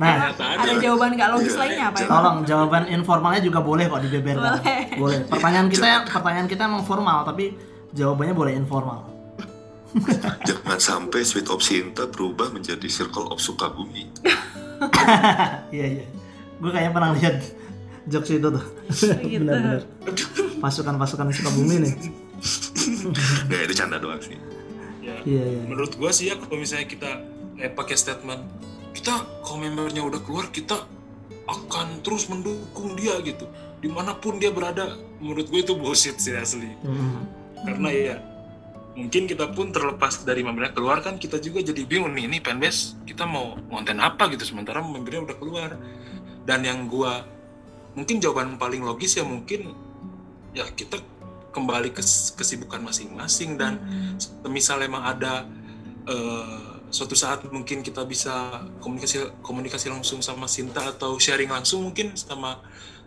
[0.00, 2.08] Nah, Ada ada jawaban gak logis lainnya apa ya?
[2.08, 4.56] tolong jawaban informalnya juga boleh kok dibeberkan.
[4.56, 4.82] Boleh.
[4.96, 5.18] Boleh.
[5.28, 7.52] Pertanyaan kita pertanyaan kita emang formal tapi
[7.92, 9.04] jawabannya boleh informal.
[10.40, 14.08] Jangan sampai Sweet of Sinta berubah menjadi Circle of Sukabumi.
[15.70, 16.04] Iya iya.
[16.56, 17.36] Gue kayaknya pernah lihat
[18.06, 18.64] jokes itu tuh.
[19.20, 19.44] Gitu.
[19.44, 19.84] Benar-benar.
[20.56, 21.94] Pasukan-pasukan Sukabumi nih.
[23.44, 24.40] Nggak, itu canda doang sih.
[25.00, 25.62] ya Iya, iya.
[25.62, 27.10] menurut gua sih ya kalau misalnya kita
[27.56, 28.40] eh, pakai statement
[28.90, 29.14] kita
[29.46, 30.86] kalau membernya udah keluar kita
[31.46, 33.46] akan terus mendukung dia gitu.
[33.80, 36.70] Di mana pun dia berada menurut gue itu bullshit sih asli.
[36.84, 37.26] Hmm.
[37.60, 38.16] karena ya
[38.96, 42.96] mungkin kita pun terlepas dari membernya keluar kan kita juga jadi bingung nih ini fanbase
[43.04, 44.44] kita mau konten apa gitu.
[44.46, 45.70] Sementara membernya udah keluar.
[46.40, 47.20] Dan yang gua
[47.92, 49.76] mungkin jawaban paling logis ya mungkin
[50.56, 50.98] ya kita
[51.50, 52.02] kembali ke
[52.38, 53.60] kesibukan masing-masing.
[53.60, 53.76] Dan
[54.48, 55.44] misal emang ada
[56.08, 62.18] eh, suatu saat mungkin kita bisa komunikasi komunikasi langsung sama Sinta atau sharing langsung mungkin
[62.18, 62.58] sama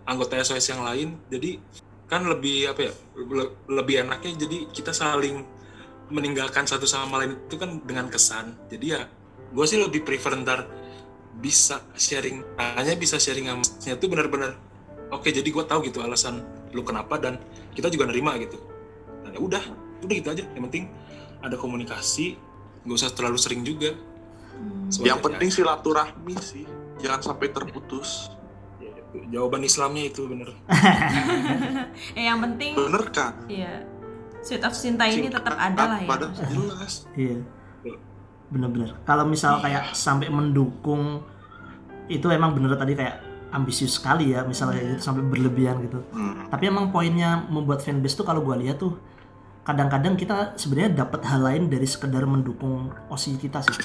[0.08, 1.20] anggota SOS yang lain.
[1.28, 1.60] Jadi
[2.08, 5.44] kan lebih apa ya le- lebih enaknya jadi kita saling
[6.12, 8.56] meninggalkan satu sama lain itu kan dengan kesan.
[8.72, 9.04] Jadi ya
[9.54, 10.66] gue sih lebih prefer ntar
[11.44, 13.64] bisa sharing hanya bisa sharing sama
[13.98, 14.54] itu benar-benar
[15.10, 17.36] oke jadi gue tahu gitu alasan lu kenapa dan
[17.76, 18.58] kita juga nerima gitu.
[19.28, 19.64] Dan ya udah
[20.04, 20.44] udah gitu aja.
[20.56, 20.86] Yang penting
[21.44, 22.40] ada komunikasi
[22.84, 23.96] nggak usah terlalu sering juga
[24.86, 26.66] Sebagai- Yang penting silaturahmi sih,
[26.98, 28.30] jangan sampai terputus.
[28.78, 29.18] ya, itu.
[29.28, 30.54] jawaban Islamnya itu bener
[32.14, 33.34] eh yang penting Bener kan?
[33.48, 33.82] ya
[34.40, 36.08] Sweet of Cinta ini tetap ada lah ya
[36.46, 37.08] jelas.
[37.14, 37.40] Iya.
[38.50, 38.92] Bener-bener.
[39.02, 39.64] Kalau misal Iya.
[39.64, 41.24] kayak sampai mendukung
[42.06, 44.94] itu emang bener tadi kayak ambisius sekali ya misalnya kayak Iya.
[44.94, 46.04] gitu sampai berlebihan gitu.
[46.10, 46.46] Hmm.
[46.48, 49.00] Tapi emang poinnya membuat fanbase tuh kalau gua lihat tuh
[49.64, 53.76] kadang-kadang kita sebenarnya dapat hal lain dari sekedar mendukung osi kita sih.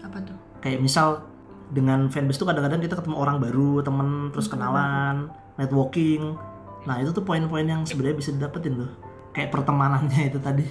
[0.00, 1.26] apa tuh Kayak misal
[1.68, 6.34] dengan fanbase tuh kadang-kadang kita ketemu orang baru, temen terus kenalan, networking.
[6.82, 8.90] Nah itu tuh poin-poin yang sebenarnya bisa didapetin loh.
[9.30, 10.64] Kayak pertemanannya itu tadi.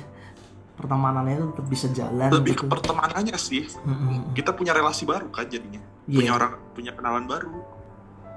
[0.73, 2.63] Pertemanannya itu tetap bisa jalan Lebih gitu.
[2.63, 3.65] ke pertemanannya sih.
[3.81, 4.33] Mm-mm.
[4.33, 5.81] Kita punya relasi baru kan jadinya.
[6.05, 6.17] Iya.
[6.17, 7.53] Punya orang, punya kenalan baru.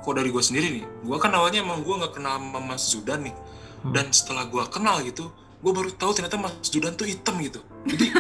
[0.01, 3.21] kok dari gue sendiri nih gue kan awalnya emang gue nggak kenal sama Mas Zudan
[3.21, 3.37] nih
[3.81, 3.93] Hmm.
[3.93, 5.29] dan setelah gue kenal gitu
[5.61, 8.07] gue baru tahu ternyata Mas Zudan tuh hitam gitu jadi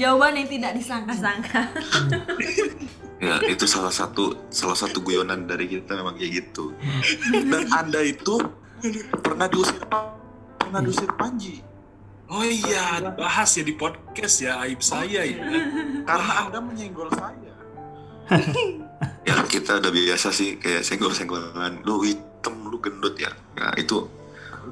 [0.00, 1.60] jawaban yang tidak disangka-sangka
[3.22, 6.74] Ya itu salah satu salah satu guyonan dari kita memang kayak gitu.
[7.30, 8.34] Dan Anda itu
[9.22, 9.78] pernah diusir
[10.58, 11.62] pernah diusir Panji
[12.32, 15.38] oh iya dibahas ya di podcast ya aib saya ya
[16.08, 17.52] karena Anda menyenggol saya.
[19.22, 21.86] Ya kita udah biasa sih kayak senggol-senggolan.
[21.86, 23.30] Lu hitam, lu gendut ya.
[23.54, 24.06] Ya itu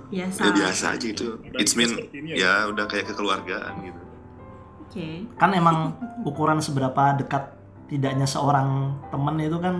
[0.08, 1.26] biasa ya biasa aja itu.
[1.54, 2.66] It's mean ini ya?
[2.66, 4.00] udah kayak kekeluargaan gitu.
[4.80, 5.08] oke.
[5.36, 7.54] Kan emang ukuran seberapa dekat
[7.86, 8.68] tidaknya seorang
[9.08, 9.74] temen itu kan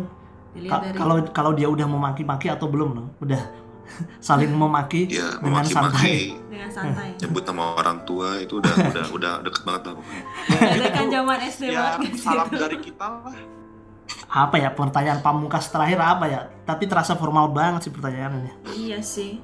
[0.50, 3.38] dilihat ka- dari kalau kalau dia udah memaki-maki atau belum loh udah
[4.20, 5.90] saling memaki Ya dengan santai.
[5.94, 7.08] Memaki-maki, dengan santai.
[7.20, 10.90] Nyebut nama orang tua itu udah udah udah deket banget lah pokoknya.
[10.90, 13.34] kan zaman SD Ya banget salam dari kita lah.
[14.26, 16.40] apa ya pertanyaan pamungkas terakhir apa ya?
[16.62, 18.54] Tapi terasa formal banget sih pertanyaannya.
[18.68, 19.38] Iya sih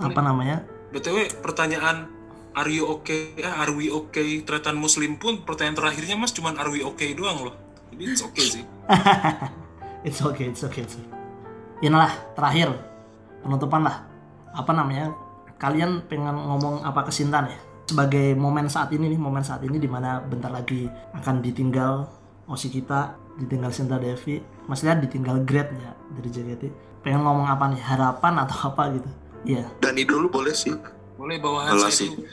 [0.00, 0.64] apa namanya?
[0.90, 2.08] Btw pertanyaan
[2.56, 3.36] are you okay?
[3.36, 4.42] Eh, are we okay?
[4.42, 7.54] Tretan muslim pun pertanyaan terakhirnya mas cuman are we okay doang loh.
[7.92, 8.64] Jadi it's okay sih.
[10.00, 11.12] It's okay it's okay it's okay.
[11.84, 12.72] Inilah terakhir
[13.44, 14.08] penutupan lah.
[14.56, 15.12] Apa namanya?
[15.60, 17.52] Kalian pengen ngomong apa ke Sinta nih
[17.84, 22.06] sebagai momen saat ini nih momen saat ini di mana bentar lagi akan ditinggal
[22.46, 24.38] osi kita ditinggal Sinta Devi
[24.70, 26.62] maksudnya ditinggal grade ya dari JKT
[27.02, 27.82] pengen ngomong apa nih?
[27.82, 29.10] Harapan atau apa gitu
[29.42, 30.72] iya Dani dulu boleh sih.
[31.14, 32.10] boleh bawahan Alah saya sih.
[32.10, 32.24] dulu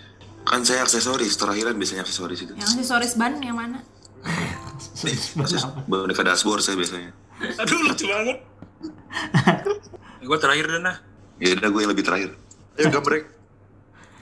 [0.44, 2.54] Kan saya aksesoris, terakhiran biasanya aksesoris itu.
[2.54, 3.84] yang aksesoris ban yang mana
[4.94, 5.80] Sebenarnya apa?
[5.86, 7.12] Boneka dashboard saya biasanya.
[7.56, 8.38] aduh lucu banget
[10.28, 10.98] gue terakhir dan nah
[11.38, 12.30] Ya udah gue yang lebih terakhir.
[12.76, 13.24] Ayo gambreng.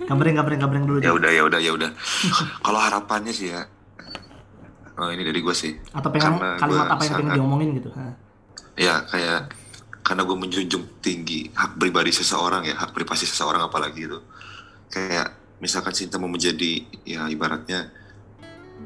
[0.01, 1.89] gambreng gambreng gambreng dulu Ya udah ya udah ya udah.
[2.59, 3.63] Kalau harapannya sih ya.
[4.95, 5.75] Oh ini dari gue sih.
[5.91, 8.05] atau pengen Karena kalimat apa yang pengen sangat- diomongin gitu ha.
[8.75, 9.39] Ya kayak
[10.05, 14.21] karena gue menjunjung tinggi hak pribadi seseorang ya hak privasi seseorang apalagi itu.
[14.93, 17.89] Kayak misalkan Sinta mau menjadi ya ibaratnya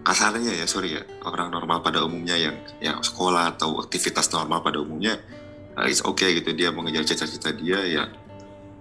[0.07, 4.80] kasarnya ya sorry ya orang normal pada umumnya yang yang sekolah atau aktivitas normal pada
[4.80, 5.20] umumnya
[5.76, 8.03] uh, it's okay gitu dia mengejar cita-cita dia ya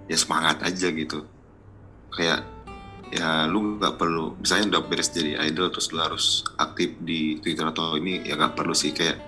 [0.06, 1.26] ya semangat aja gitu.
[2.14, 2.46] Kayak
[3.10, 7.66] ya lu nggak perlu misalnya udah beres jadi idol terus lu harus aktif di Twitter
[7.66, 9.27] atau ini ya nggak perlu sih kayak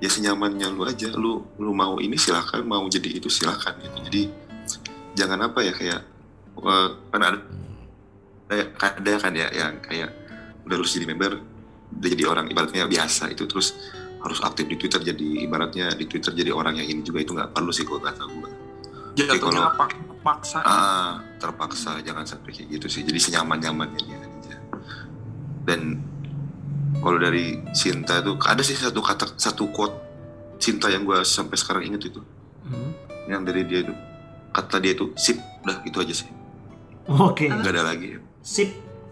[0.00, 4.22] ya senyamannya lu aja lu lu mau ini silahkan mau jadi itu silahkan gitu jadi
[5.14, 6.00] jangan apa ya kayak
[6.58, 7.38] eh, kan ada
[8.80, 10.10] ada kan ya yang kayak
[10.64, 11.38] udah lulus jadi member
[11.92, 13.76] udah jadi orang ibaratnya biasa itu terus
[14.20, 17.52] harus aktif di Twitter jadi ibaratnya di Twitter jadi orang yang ini juga itu nggak
[17.52, 18.50] perlu sih kalau kata gue
[19.16, 19.86] Jatuhnya kalau- apa?
[20.20, 20.60] Paksa.
[20.60, 24.56] ah terpaksa jangan sampai kayak gitu sih jadi senyaman nyamannya dia aja
[25.64, 25.96] dan
[27.00, 29.96] kalau dari Sinta itu ada sih satu kata satu quote
[30.56, 32.20] Sinta yang gue sampai sekarang inget itu
[32.60, 32.92] Hmm.
[33.26, 33.90] yang dari dia itu
[34.50, 36.28] kata dia itu sip udah gitu aja sih
[37.08, 37.48] Oke.
[37.48, 38.70] nggak ada lagi Sip.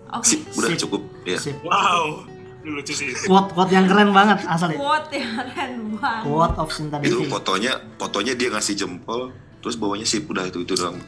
[0.09, 0.23] Oke.
[0.25, 0.79] sip udah Sip.
[0.81, 1.57] cukup ya Sip.
[1.61, 2.23] Wow,
[2.63, 3.11] lucu sih.
[3.21, 4.73] Quote quote yang keren banget asli.
[4.73, 6.23] Quote ya keren banget.
[6.23, 10.77] Quote of Sinta itu fotonya fotonya dia ngasih jempol terus bawahnya sip udah itu itu
[10.77, 11.01] doang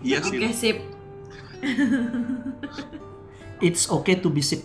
[0.00, 0.36] Iya sih.
[0.36, 0.76] Oke sip.
[3.58, 4.60] It's okay to be sip.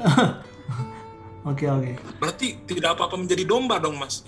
[1.50, 1.64] Oke.
[1.66, 1.92] Oke.
[2.20, 4.20] Berarti tidak apa-apa menjadi domba dong, Mas.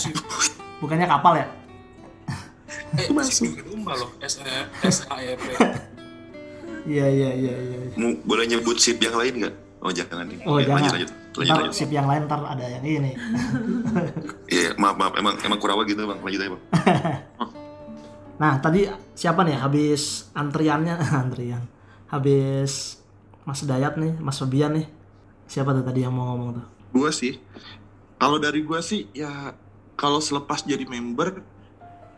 [0.82, 1.46] Bukannya kapal ya?
[2.96, 4.10] Eh, juga domba loh.
[4.22, 4.38] S
[4.82, 5.44] S A E P.
[6.86, 7.78] Iya iya iya iya.
[7.98, 10.78] Mau boleh nyebut sip yang lain nggak oh jangan nih Oh, Ya, jangan.
[10.82, 13.12] lanjut lanjut lanjut Ntar lanjut sip yang lain ntar ada yang ini.
[14.56, 16.62] Iya, maaf maaf emang emang kurawa gitu bang lanjut aja bang
[18.36, 18.86] Nah tadi
[19.18, 21.64] siapa nih habis antriannya antrian
[22.06, 23.02] habis
[23.42, 24.86] Mas Dayat nih Mas Febian nih
[25.46, 26.66] siapa tuh tadi yang mau ngomong tuh
[26.96, 27.36] Gua sih,
[28.16, 29.52] kalau dari gua sih ya
[29.98, 31.44] kalau selepas jadi member,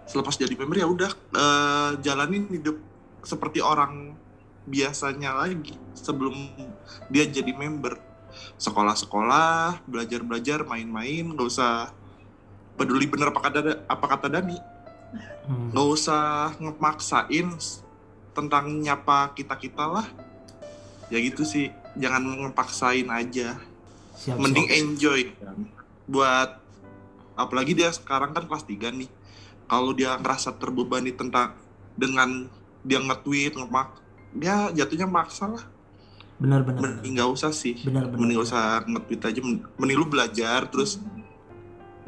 [0.06, 2.78] selepas jadi member ya udah eh, jalanin hidup
[3.26, 4.14] seperti orang
[4.68, 6.34] biasanya lagi sebelum
[7.10, 7.98] dia jadi member.
[8.60, 11.90] Sekolah-sekolah, belajar-belajar, main-main, nggak usah
[12.78, 14.58] peduli bener apa kata apa kata Dani,
[15.48, 15.72] Hmm.
[15.72, 17.48] nggak usah ngemaksain
[18.36, 20.04] tentang nyapa kita kita lah.
[21.08, 23.58] Ya gitu sih, jangan ngepaksain aja.
[24.18, 24.78] Siap mending siap.
[24.78, 25.20] enjoy.
[26.08, 26.58] Buat
[27.38, 29.10] apalagi dia sekarang kan kelas 3 nih.
[29.68, 31.52] Kalau dia ngerasa terbebani tentang
[31.98, 32.48] dengan
[32.86, 34.00] dia nge-tweet ngemak
[34.32, 35.64] dia jatuhnya maksa lah.
[36.38, 37.76] Benar benar mending nggak usah sih.
[37.82, 39.40] Benar benar mending usah nge-tweet aja.
[39.44, 41.02] Men- mending lu belajar terus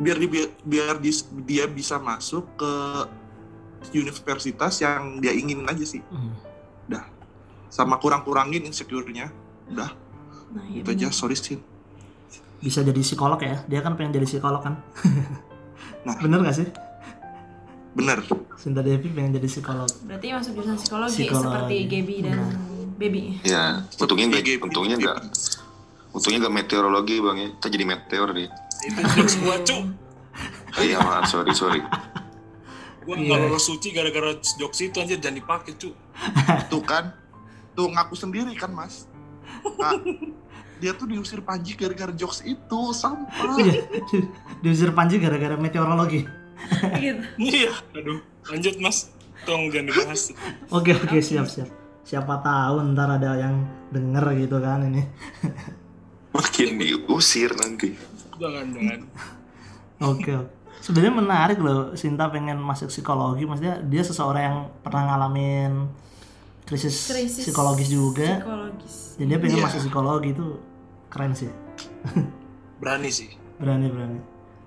[0.00, 0.26] biar di,
[0.64, 2.72] biar di- dia bisa masuk ke
[3.92, 6.00] universitas yang dia inginin aja sih.
[6.08, 6.34] Hmm.
[7.70, 9.30] sama kurang-kurangin insecure-nya
[9.70, 9.90] udah.
[10.50, 11.58] Nah, iya itu aja sorry sih
[12.60, 13.64] bisa jadi psikolog ya?
[13.64, 14.76] Dia kan pengen jadi psikolog kan?
[16.00, 16.16] Nah.
[16.16, 16.68] bener gak sih?
[17.92, 18.24] Bener.
[18.54, 19.88] Sinta Devi pengen jadi psikolog.
[20.02, 21.44] Berarti masuk jurusan psikologi, Psikologi.
[21.44, 22.38] seperti Gaby dan.
[22.94, 23.40] Baby.
[23.42, 25.18] ya untungnya nggak Gigi- untungnya nggak
[26.10, 27.48] untungnya nggak meteorologi bang ya.
[27.54, 28.48] Kita jadi meteor deh.
[28.82, 29.80] Itu jokes gua, Cuk.
[30.78, 31.80] iya maaf sorry sorry.
[33.02, 35.96] Gua nggak lolos suci gara-gara jokes itu anjir jangan dipakai, Cuk.
[36.68, 37.16] tuh kan.
[37.72, 39.08] Tuh ngaku sendiri kan mas
[39.76, 39.92] Nah,
[40.80, 43.84] dia tuh diusir Panji gara-gara jokes itu sampah Iya.
[44.58, 46.24] diusir Panji gara-gara meteorologi
[46.96, 47.20] gitu.
[47.36, 48.20] Iya, aduh.
[48.46, 49.08] Lanjut, Mas.
[49.40, 50.22] Tolong jangan dibahas.
[50.68, 51.68] oke oke siap siap
[52.02, 53.54] siapa tahu ntar ada yang
[53.88, 55.00] denger gitu kan ini
[56.30, 57.96] makin diusir nanti
[58.36, 59.00] Jangan, jangan.
[60.00, 60.48] Oke, oke.
[60.80, 63.44] Sebenarnya menarik loh, Sinta pengen masuk psikologi.
[63.44, 65.92] Maksudnya dia seseorang yang pernah ngalamin
[66.70, 68.38] krisis, Krisis psikologis juga.
[68.38, 68.94] Psikologis.
[69.18, 69.64] Jadi dia pengen Iya.
[69.66, 70.46] masuk psikologi itu
[71.10, 71.50] keren sih.
[72.80, 73.34] Berani sih.
[73.58, 74.20] Berani berani.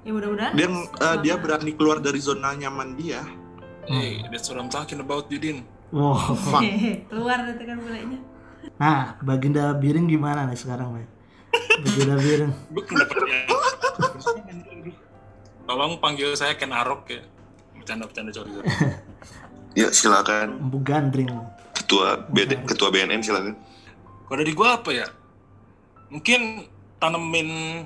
[0.03, 0.51] Ya mudah-mudahan.
[0.53, 3.23] dia eh, dia berani keluar dari zona nyaman dia
[3.83, 5.67] Hey, that's what I'm talking about, Yudin.
[5.91, 6.15] Wow.
[7.11, 8.15] Keluar itu kan mulainya.
[8.79, 11.03] Nah, Baginda Biring gimana nih sekarang, Bay?
[11.83, 12.53] Baginda Biring.
[15.67, 17.21] Tolong panggil saya Ken Arok ya.
[17.75, 18.55] Bercanda-bercanda sorry.
[18.55, 18.67] sorry.
[19.75, 21.27] ya silakan Empu gandring.
[21.83, 23.59] Ketua BD, ketua BNN silakan
[24.23, 25.07] Kalau dari gue apa ya?
[26.09, 26.65] Mungkin
[26.97, 27.83] tanemin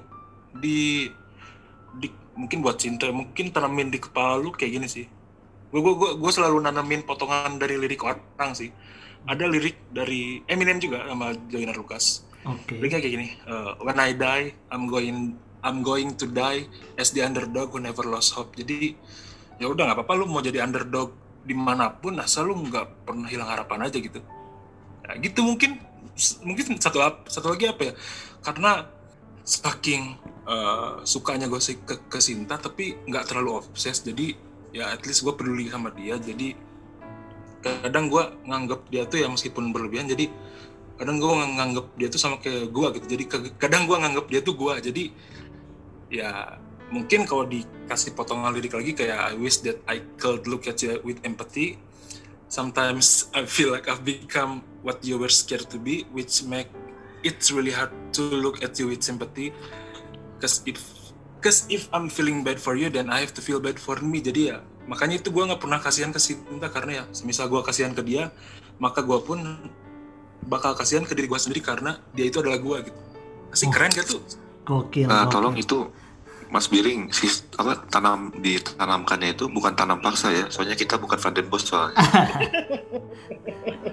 [0.61, 1.09] di,
[1.97, 5.09] di mungkin buat cinta, mungkin tanemin di kepala lu kayak gini sih.
[5.73, 8.71] Gue gue gue gue selalu nanemin potongan dari lirik orang sih.
[9.27, 12.23] Ada lirik dari Eminem juga sama Joyner Lucas.
[12.47, 12.79] Oke.
[12.79, 13.27] Liriknya kayak gini.
[13.43, 15.35] eh, When I die, I'm going
[15.65, 18.55] I'm going to die as the underdog who never lost hope.
[18.55, 18.95] Jadi
[19.59, 21.11] ya udah nggak apa-apa lu mau jadi underdog
[21.47, 24.19] di mana pun asal lu nggak pernah hilang harapan aja gitu.
[25.07, 25.79] Ya, gitu mungkin
[26.43, 26.99] mungkin satu
[27.31, 27.93] satu lagi apa ya?
[28.43, 28.83] Karena
[29.47, 34.35] saking eh, sukanya gue ke, ke Sinta tapi nggak terlalu obses jadi
[34.75, 36.51] ya at least gue peduli sama dia jadi
[37.63, 40.27] kadang gue nganggap dia tuh ya meskipun berlebihan jadi
[40.99, 43.23] kadang gue nganggap dia tuh sama kayak gue gitu jadi
[43.55, 45.03] kadang gue nganggap dia tuh gue jadi
[46.11, 50.79] ya mungkin kalau dikasih potongan lirik lagi kayak I wish that I could look at
[50.79, 51.75] you with empathy
[52.47, 56.71] sometimes I feel like I've become what you were scared to be which make
[57.27, 59.51] it really hard to look at you with sympathy
[60.39, 60.79] cause if
[61.43, 64.23] cause if I'm feeling bad for you then I have to feel bad for me
[64.23, 64.57] jadi ya
[64.87, 68.31] makanya itu gue nggak pernah kasihan ke Sinta karena ya semisal gue kasihan ke dia
[68.79, 69.43] maka gue pun
[70.47, 72.99] bakal kasihan ke diri gue sendiri karena dia itu adalah gue gitu
[73.51, 73.73] masih Oh.
[73.75, 74.23] keren gak tuh
[74.67, 75.07] Gokil.
[75.07, 75.31] Nah, gokil.
[75.31, 75.79] tolong itu
[76.47, 81.33] Mas Biring, si, apa tanam ditanamkannya itu bukan tanam paksa ya, soalnya kita bukan Van
[81.33, 81.95] den Bosch soalnya.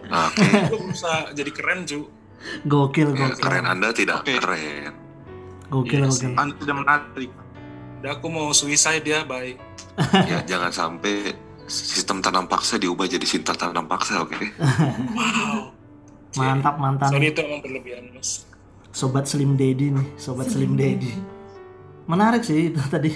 [0.06, 2.00] nah, oke, gue berusaha jadi keren cu
[2.62, 3.40] Gokil, Ya, gokil.
[3.40, 4.36] keren Anda tidak Oke.
[4.36, 4.92] keren.
[5.66, 6.32] Gokil, Iya gokil.
[6.34, 7.30] anda tidak menarik
[7.98, 9.56] udah aku mau suicide ya bye
[10.30, 11.32] Ya jangan sampai
[11.64, 14.36] sistem tanam paksa diubah jadi Sinta tanam paksa, oke?
[15.16, 15.72] Wow.
[16.36, 17.08] Mantap, mantap.
[17.08, 18.42] Sorry itu emang berlebihan mas.
[18.90, 21.14] Sobat Slim Daddy nih, Sobat Slim Daddy.
[22.04, 23.12] Menarik sih itu tadi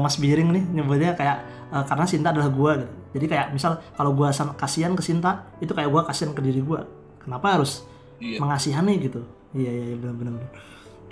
[0.00, 1.36] Mas Biring nih nyebutnya kayak
[1.72, 2.92] eh, karena Sinta adalah gua gitu.
[3.16, 6.60] Jadi kayak misal kalau gua san- kasihan ke Sinta, itu kayak gua kasihan ke diri
[6.60, 6.84] gua.
[7.22, 7.82] Kenapa harus
[8.16, 8.40] Iya.
[8.40, 9.20] mengasihani gitu?
[9.52, 10.32] Iya iya iya, benar benar.
[10.38, 10.50] benar.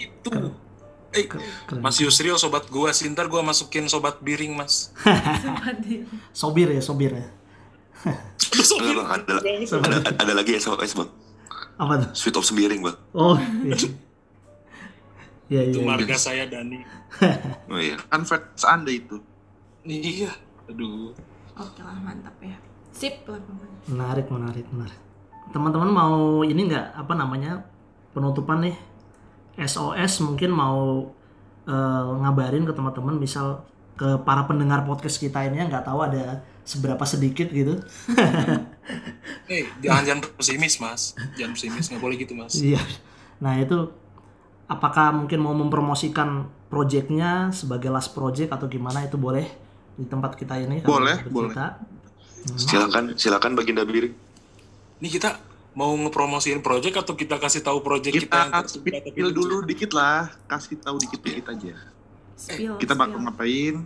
[0.00, 0.28] Itu.
[1.14, 1.78] Eh, Keren.
[1.78, 4.90] Mas Yusril sobat gua, sintar gua masukin sobat biring mas.
[6.34, 7.26] Sobir ya, sobir ya.
[8.54, 9.34] Enggak, Bang, ada,
[9.80, 11.10] ada, ada lagi SOS, Bang.
[11.80, 12.08] Apa tuh?
[12.14, 12.96] Sweet of Sembiring, Bang.
[13.12, 13.74] Oh, iya.
[15.48, 15.72] Iya iya.
[15.72, 15.88] Itu iya.
[15.88, 16.80] marga saya Dani.
[17.70, 17.96] Oh iya.
[18.10, 19.20] Kan fans anda itu.
[19.84, 20.32] Iya.
[20.70, 21.12] Aduh.
[21.54, 22.56] Oke lah mantap ya.
[22.94, 23.40] Sip lah.
[23.90, 25.00] Menarik, menarik, menarik.
[25.52, 27.62] Teman-teman mau ini nggak apa namanya
[28.16, 28.76] penutupan nih
[29.60, 31.10] SOS mungkin mau
[31.68, 33.62] eh, ngabarin ke teman-teman misal
[33.94, 37.78] ke para pendengar podcast kita ini yang nggak tahu ada seberapa sedikit gitu.
[39.44, 41.12] Eh, jangan jangan pesimis mas.
[41.36, 42.56] Jangan pesimis, nggak boleh gitu mas.
[42.56, 42.80] Iya.
[43.44, 43.92] Nah itu
[44.68, 49.46] apakah mungkin mau mempromosikan projectnya sebagai last project atau gimana itu boleh
[49.94, 50.82] di tempat kita ini?
[50.82, 51.78] kami Boleh, bercerita.
[52.44, 54.12] Silakan, silakan Baginda Biring.
[55.00, 55.40] Ini kita
[55.74, 58.66] mau ngepromosiin project atau kita kasih tahu project kita, Kita yang
[59.10, 61.74] spill dulu dikit lah, kasih tahu dikit-dikit aja.
[62.38, 62.78] Spill.
[62.78, 63.24] Kita bakal spill.
[63.26, 63.76] ngapain?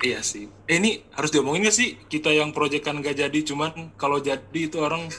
[0.00, 0.48] Iya sih.
[0.64, 2.00] Eh, ini harus diomongin gak sih?
[2.08, 5.12] Kita yang project kan gak jadi, cuman kalau jadi itu orang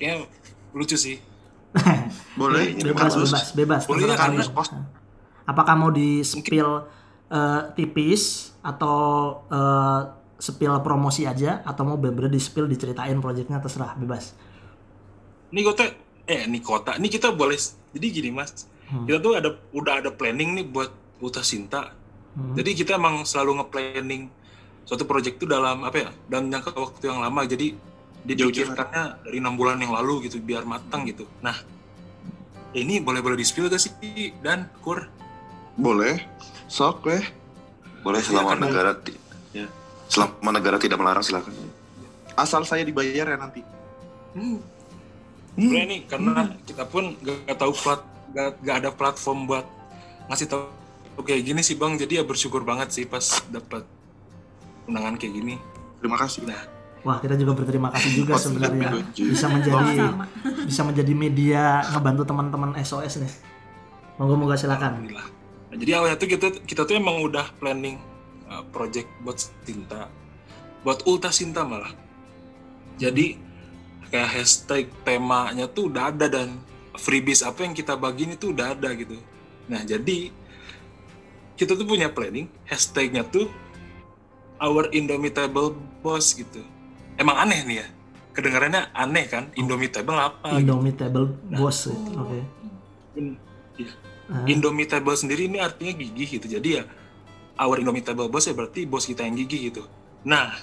[0.00, 0.24] kayak
[0.72, 1.20] lucu sih.
[2.40, 2.76] Boleh?
[2.76, 3.30] Bebas, Bagus.
[3.30, 3.82] bebas, bebas.
[3.86, 4.84] Boleh ya, karena- kalian.
[5.42, 6.86] Apakah mau di spill
[7.28, 8.98] eh, tipis atau
[9.48, 10.00] eh,
[10.36, 14.34] spill promosi aja atau mau bener-bener di spill diceritain projectnya terserah bebas.
[15.48, 15.84] Ini kota,
[16.24, 17.56] eh ini kota, ini kita boleh.
[17.92, 19.08] Jadi gini mas, Hmm.
[19.08, 21.96] kita tuh ada udah ada planning nih buat Uta Sinta.
[22.32, 22.52] Hmm.
[22.52, 24.28] Jadi kita emang selalu nge-planning
[24.84, 26.10] suatu project itu dalam apa ya?
[26.26, 27.40] Dan jangka waktu yang lama.
[27.44, 27.72] Jadi
[28.22, 31.26] dipikirkannya dari enam bulan yang lalu gitu biar matang gitu.
[31.42, 31.58] Nah,
[32.72, 33.92] ini boleh boleh di spill gak sih
[34.40, 35.04] dan kur?
[35.74, 36.22] Boleh.
[36.70, 37.24] Sok weh.
[38.02, 38.70] Boleh selama Silakan, Bang.
[38.70, 39.20] negara ti-
[39.54, 39.66] ya.
[40.10, 41.54] Selama negara tidak melarang silakan.
[42.34, 43.62] Asal saya dibayar ya nanti.
[44.32, 44.58] Hmm.
[45.52, 48.00] Sebenarnya nih karena kita pun gak, gak tahu plat,
[48.32, 49.66] gak, gak ada platform buat
[50.32, 52.00] ngasih tahu kayak gini sih bang.
[52.00, 53.84] Jadi ya bersyukur banget sih pas dapat
[54.88, 55.54] undangan kayak gini.
[56.00, 56.48] Terima kasih.
[56.48, 56.62] Nah,
[57.02, 60.24] Wah kita juga berterima kasih juga sebenarnya bisa menjadi Sama.
[60.62, 63.32] bisa menjadi media ngebantu teman-teman SOS nih.
[64.22, 65.02] Monggo monggo silakan.
[65.02, 65.26] alhamdulillah.
[65.72, 67.98] Nah, jadi awalnya tuh kita kita tuh emang udah planning
[68.46, 70.06] uh, project buat Sinta,
[70.86, 71.90] buat Ulta Sinta malah.
[73.02, 73.34] Jadi
[74.12, 76.60] kayak hashtag temanya tuh udah ada dan
[76.94, 79.18] freebies apa yang kita bagiin itu udah ada gitu.
[79.66, 80.30] Nah jadi
[81.58, 83.48] kita tuh punya planning hashtagnya tuh
[84.62, 85.74] our indomitable
[86.04, 86.62] boss gitu.
[87.14, 87.86] Emang aneh nih ya,
[88.32, 89.48] kedengarannya aneh kan?
[89.54, 90.56] Indomitable apa?
[90.56, 90.60] gitu.
[90.62, 91.86] Indomitable boss.
[91.86, 91.96] ya.
[92.16, 92.38] Oke.
[93.14, 93.38] In-
[93.76, 93.92] iya.
[94.26, 96.46] Ah, Indomitable sendiri ini artinya gigih gitu.
[96.48, 96.84] Jadi ya
[97.54, 99.84] our indomitable boss ya berarti bos kita yang gigih gitu.
[100.24, 100.56] Nah,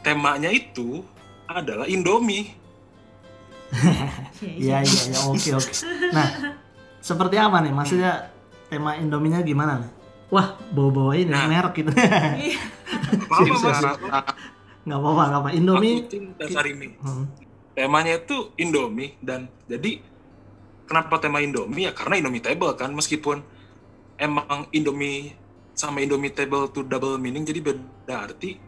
[0.00, 1.06] temanya itu
[1.46, 2.58] adalah Indomie.
[4.42, 5.72] Iya iya iya oke oke.
[6.12, 6.28] Nah
[6.98, 8.28] seperti apa nih maksudnya
[8.68, 9.90] tema Indominya gimana nih?
[10.28, 11.46] Wah bawa-bawa ini Nah.
[11.46, 11.88] merek gitu.
[11.92, 13.80] Apa Sip, mas?
[13.80, 14.00] sip.
[14.82, 15.50] Nggak apa-apa nggak apa.
[15.54, 15.96] Indomie.
[16.06, 16.88] Aku dasar ini.
[16.98, 17.26] Hmm.
[17.72, 20.02] Temanya itu Indomie dan jadi
[20.84, 23.40] kenapa tema Indomie ya karena Indomitable kan meskipun
[24.20, 25.32] emang Indomie
[25.72, 28.60] sama Indomitable tuh double meaning jadi beda arti.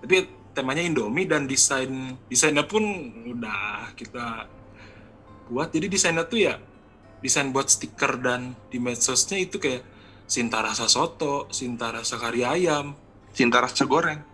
[0.00, 0.16] Tapi
[0.54, 2.84] temanya Indomie dan desain desainnya pun
[3.26, 4.46] udah kita
[5.50, 5.74] buat.
[5.74, 6.54] Jadi desainnya tuh ya
[7.20, 9.82] desain buat stiker dan di medsosnya itu kayak
[10.30, 12.94] Sinta rasa soto, Sinta rasa kari ayam,
[13.34, 14.29] Cinta rasa goreng.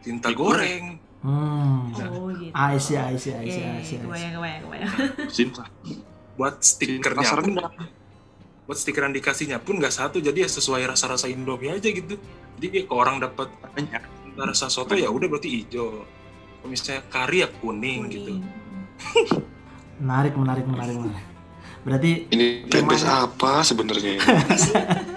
[0.00, 0.84] Sinta Mie goreng.
[1.20, 1.92] Hmm.
[1.92, 2.50] Oh gitu.
[2.50, 3.98] I see, I see, I see, I see, Oke, I see.
[3.98, 4.92] kebayang, kebayang, kebayang.
[5.28, 5.64] Cinta.
[6.34, 7.52] buat stikernya Rasa pun
[8.64, 12.16] buat stiker yang dikasihnya pun nggak satu jadi ya sesuai rasa-rasa Indomie aja gitu
[12.56, 14.00] jadi kalau orang dapat Banyak.
[14.40, 18.40] rasa soto ya udah berarti hijau kalau misalnya kari ya kuning, gitu
[20.00, 21.26] Menarik, menarik, menarik, menarik.
[21.80, 24.16] Berarti Ini Temanya- apa sebenarnya?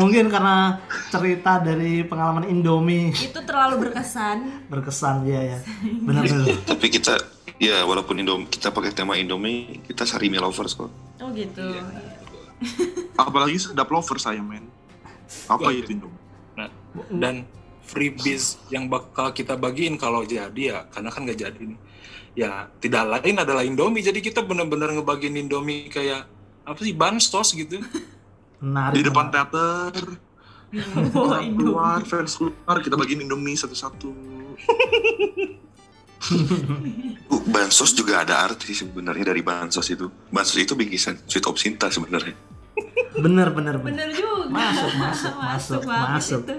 [0.00, 0.80] mungkin karena
[1.12, 4.68] cerita dari pengalaman Indomie Itu terlalu berkesan.
[4.72, 5.58] berkesan ya ya.
[5.82, 6.46] Benar-benar.
[6.72, 7.20] Tapi kita
[7.60, 10.90] ya walaupun Indomie kita pakai tema Indomie, kita Sarimi lovers kok.
[11.20, 11.60] Oh gitu.
[11.60, 11.84] Iya.
[13.24, 14.66] Apalagi sedap lover saya men.
[15.46, 16.22] Apa Wah, itu Indomie?
[16.54, 16.70] nah
[17.10, 17.42] dan
[17.82, 21.78] freebies yang bakal kita bagiin kalau jadi ya karena kan nggak jadi nih
[22.34, 26.30] ya tidak lain adalah Indomie jadi kita bener-bener ngebagiin Indomie kayak
[26.62, 27.82] apa sih bansos gitu
[28.64, 28.96] Menarik.
[28.96, 29.52] Di depan menarik.
[29.52, 29.94] teater,
[31.14, 31.60] Wah, Indo.
[31.60, 34.10] keluar fans keluar kita bagiin Indomie satu-satu
[37.28, 40.08] Bu, bansos juga ada arti sebenarnya dari bansos itu.
[40.32, 42.32] Bansos itu bingkisan Sweet of Sinta sebenarnya.
[43.14, 44.48] bener bener bener Bener juga.
[44.48, 46.40] Masuk, masuk, masuk, banget masuk.
[46.48, 46.54] itu.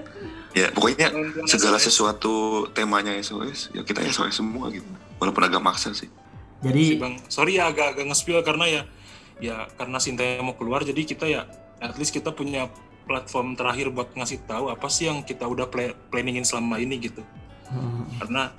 [0.56, 1.08] Ya, pokoknya
[1.44, 4.86] segala sesuatu temanya SOS, ya kita SOS semua gitu.
[5.18, 6.06] Walaupun agak maksa sih.
[6.08, 6.14] Si
[6.64, 8.82] jadi bang sorry ya agak agak nge-spill karena ya
[9.42, 11.44] ya karena Sinta mau keluar jadi kita ya
[11.80, 12.68] at least kita punya
[13.06, 17.22] platform terakhir buat ngasih tahu apa sih yang kita udah pla- planningin selama ini gitu.
[17.70, 18.50] Hmm, karena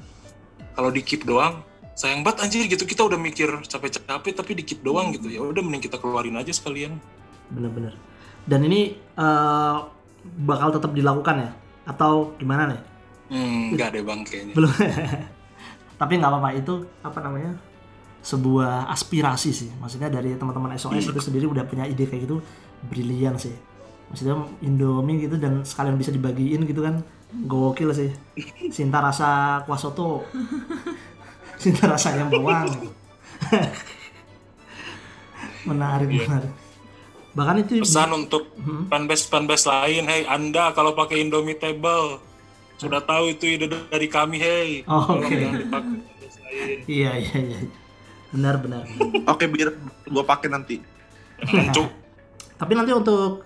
[0.72, 1.63] kalau di keep doang
[1.97, 2.88] sayang banget anjir gitu.
[2.88, 5.28] Kita udah mikir capek-capek tapi di keep doang gitu.
[5.28, 6.95] Ya udah mending kita keluarin aja sekalian.
[7.51, 7.97] Bener-bener.
[8.47, 9.78] Dan ini eh,
[10.45, 11.51] bakal tetap dilakukan ya?
[11.89, 12.82] Atau gimana nih?
[13.28, 14.53] Hmm nggak deh bang kayaknya.
[14.55, 14.72] Belum.
[15.99, 16.49] Tapi nggak apa-apa.
[16.55, 17.51] Itu apa namanya?
[18.24, 19.70] Sebuah aspirasi sih.
[19.76, 22.39] Maksudnya dari teman-teman SOS itu sendiri udah punya ide kayak gitu
[22.84, 23.53] brilian sih.
[24.07, 27.01] Maksudnya Indomie gitu dan sekalian bisa dibagiin gitu kan.
[27.43, 28.09] Gokil sih.
[28.69, 30.23] Sinta rasa kuah soto
[31.57, 32.88] Sinta rasa ayam bawang.
[35.63, 36.23] Menarik Iya.
[36.25, 36.53] menarik.
[37.34, 38.88] Bahkan itu pesan untuk Hmm.
[38.88, 42.17] fanbase fanbase lain hey anda kalau pakai Indomie table
[42.75, 44.69] sudah tahu itu ide dari kami hey.
[44.84, 45.36] Oh, Tolong oke.
[45.36, 46.78] jangan dipakai fanbase lain.
[46.88, 47.59] Iya iya iya.
[48.28, 48.82] Benar benar.
[49.28, 49.75] Oke biar
[50.05, 50.75] gua pakai nanti.
[51.69, 51.89] Cuk.
[52.57, 53.45] Tapi nanti untuk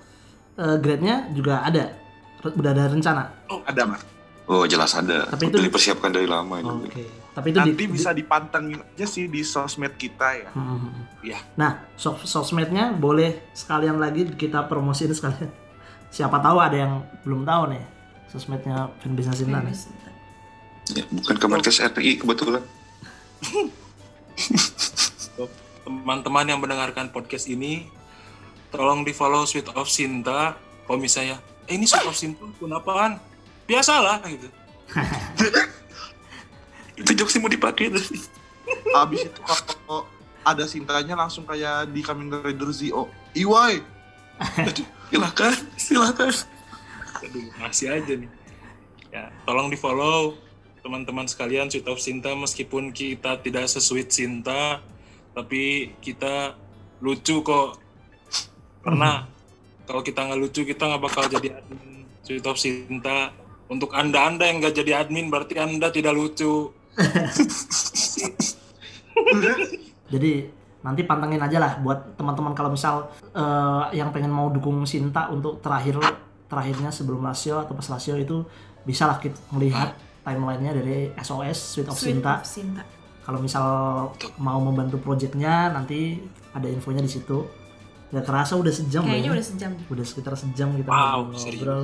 [0.54, 1.96] eh, grade-nya juga ada,
[2.44, 3.24] udah ada rencana.
[3.64, 4.04] ada mas
[4.52, 5.32] Oh, jelas ada.
[5.32, 6.66] Tapi itu- Udah dipersiapkan dari lama Oke.
[6.92, 7.08] juga.
[7.32, 10.92] Tapi itu nanti di, bisa dipantengin aja sih di sosmed kita ya Hmm.
[11.24, 11.40] Iya.
[11.56, 15.48] Nah, sos- sosmednya boleh sekalian lagi kita promosiin sekalian.
[16.12, 16.94] Siapa tahu ada yang
[17.24, 17.84] belum tahu nih
[18.28, 19.72] sosmednya fanbase Sinta nih.
[20.92, 22.64] Ya, bukan Kemenkes RI kebetulan.
[25.82, 27.88] teman-teman yang mendengarkan podcast ini
[28.72, 30.56] tolong di follow Sweet of Sinta.
[30.88, 33.20] Kalau misalnya eh ini Sweet of Sinta pun apaan?
[33.68, 34.48] Biasalah gitu.
[37.02, 38.04] Itu jokes mau dipakai tuh.
[38.92, 40.08] abis itu kalau
[40.48, 43.84] ada sintanya langsung kayak di Kamen Rider Zio Iwai!
[45.12, 46.32] Silakan, silakan.
[47.20, 48.32] aduh masih aja nih.
[49.12, 50.40] Ya tolong di follow
[50.82, 54.80] teman-teman sekalian Sweet of Sinta meskipun kita tidak sesuit Sinta
[55.36, 56.56] tapi kita
[57.04, 57.76] lucu kok
[58.82, 59.26] karena
[59.86, 63.34] kalau kita nggak lucu kita nggak bakal jadi admin Sweet of Sinta
[63.72, 66.74] untuk anda anda yang nggak jadi admin berarti anda tidak lucu
[70.12, 70.32] Jadi
[70.82, 75.62] nanti pantengin aja lah buat teman-teman kalau misal eh, yang pengen mau dukung Sinta untuk
[75.62, 76.02] terakhir
[76.50, 78.44] terakhirnya sebelum rasio atau pas rasio itu
[78.84, 79.94] bisa lah kita melihat
[80.26, 82.42] timelinenya dari SOS Sweet of Sinta.
[82.44, 82.84] Sinta.
[83.22, 83.66] Kalau misal
[84.42, 86.18] mau membantu projectnya nanti
[86.52, 87.46] ada infonya di situ.
[88.12, 89.34] Gak kerasa udah sejam Kayaknya ya.
[89.34, 89.72] udah sejam.
[89.88, 91.84] udah sekitar sejam kita Wow, ngobrol.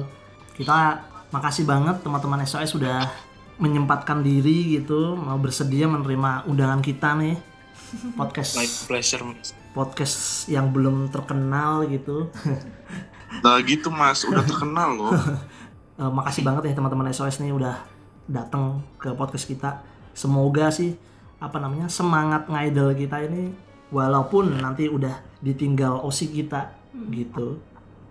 [0.54, 0.78] Kita
[1.28, 3.08] makasih banget teman-teman SOS sudah
[3.58, 7.36] menyempatkan diri gitu mau bersedia menerima undangan kita nih
[8.20, 9.50] podcast my pleasure Mas.
[9.72, 12.30] podcast yang belum terkenal gitu.
[13.44, 15.12] nah gitu mas udah terkenal loh
[15.98, 17.74] Eh, makasih banget ya teman-teman SOS nih udah
[18.24, 19.82] datang ke podcast kita.
[20.14, 20.94] Semoga sih
[21.38, 23.50] apa namanya semangat ngidol kita ini
[23.94, 26.74] walaupun nanti udah ditinggal osi kita
[27.14, 27.62] gitu,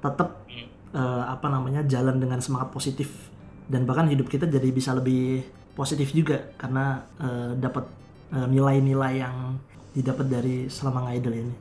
[0.01, 0.47] tetap
[0.95, 3.33] eh, apa namanya jalan dengan semangat positif
[3.66, 5.43] dan bahkan hidup kita jadi bisa lebih
[5.74, 7.85] positif juga karena eh, dapat
[8.33, 9.59] eh, nilai-nilai yang
[9.97, 11.55] didapat dari selama ngidol ini.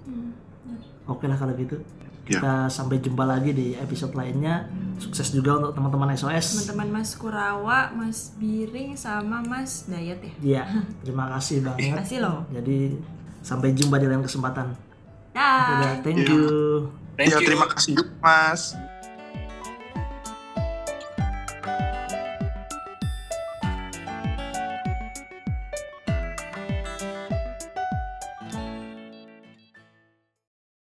[1.08, 1.80] Oke lah kalau gitu.
[2.26, 2.42] Ya.
[2.42, 4.66] Kita sampai jumpa lagi di episode lainnya.
[4.98, 6.58] Sukses juga untuk teman-teman SOS.
[6.58, 10.34] Teman-teman Mas Kurawa, Mas Biring, sama Mas Dayat ya.
[10.42, 10.64] Iya,
[11.06, 12.02] terima kasih banget.
[12.02, 12.50] Kasih loh.
[12.50, 12.98] Jadi
[13.46, 14.74] sampai jumpa di lain kesempatan.
[15.30, 15.78] Dah.
[15.78, 16.34] Udah, thank Iya.
[16.34, 16.46] you.
[17.14, 18.74] thank ya you terima kasih juga mas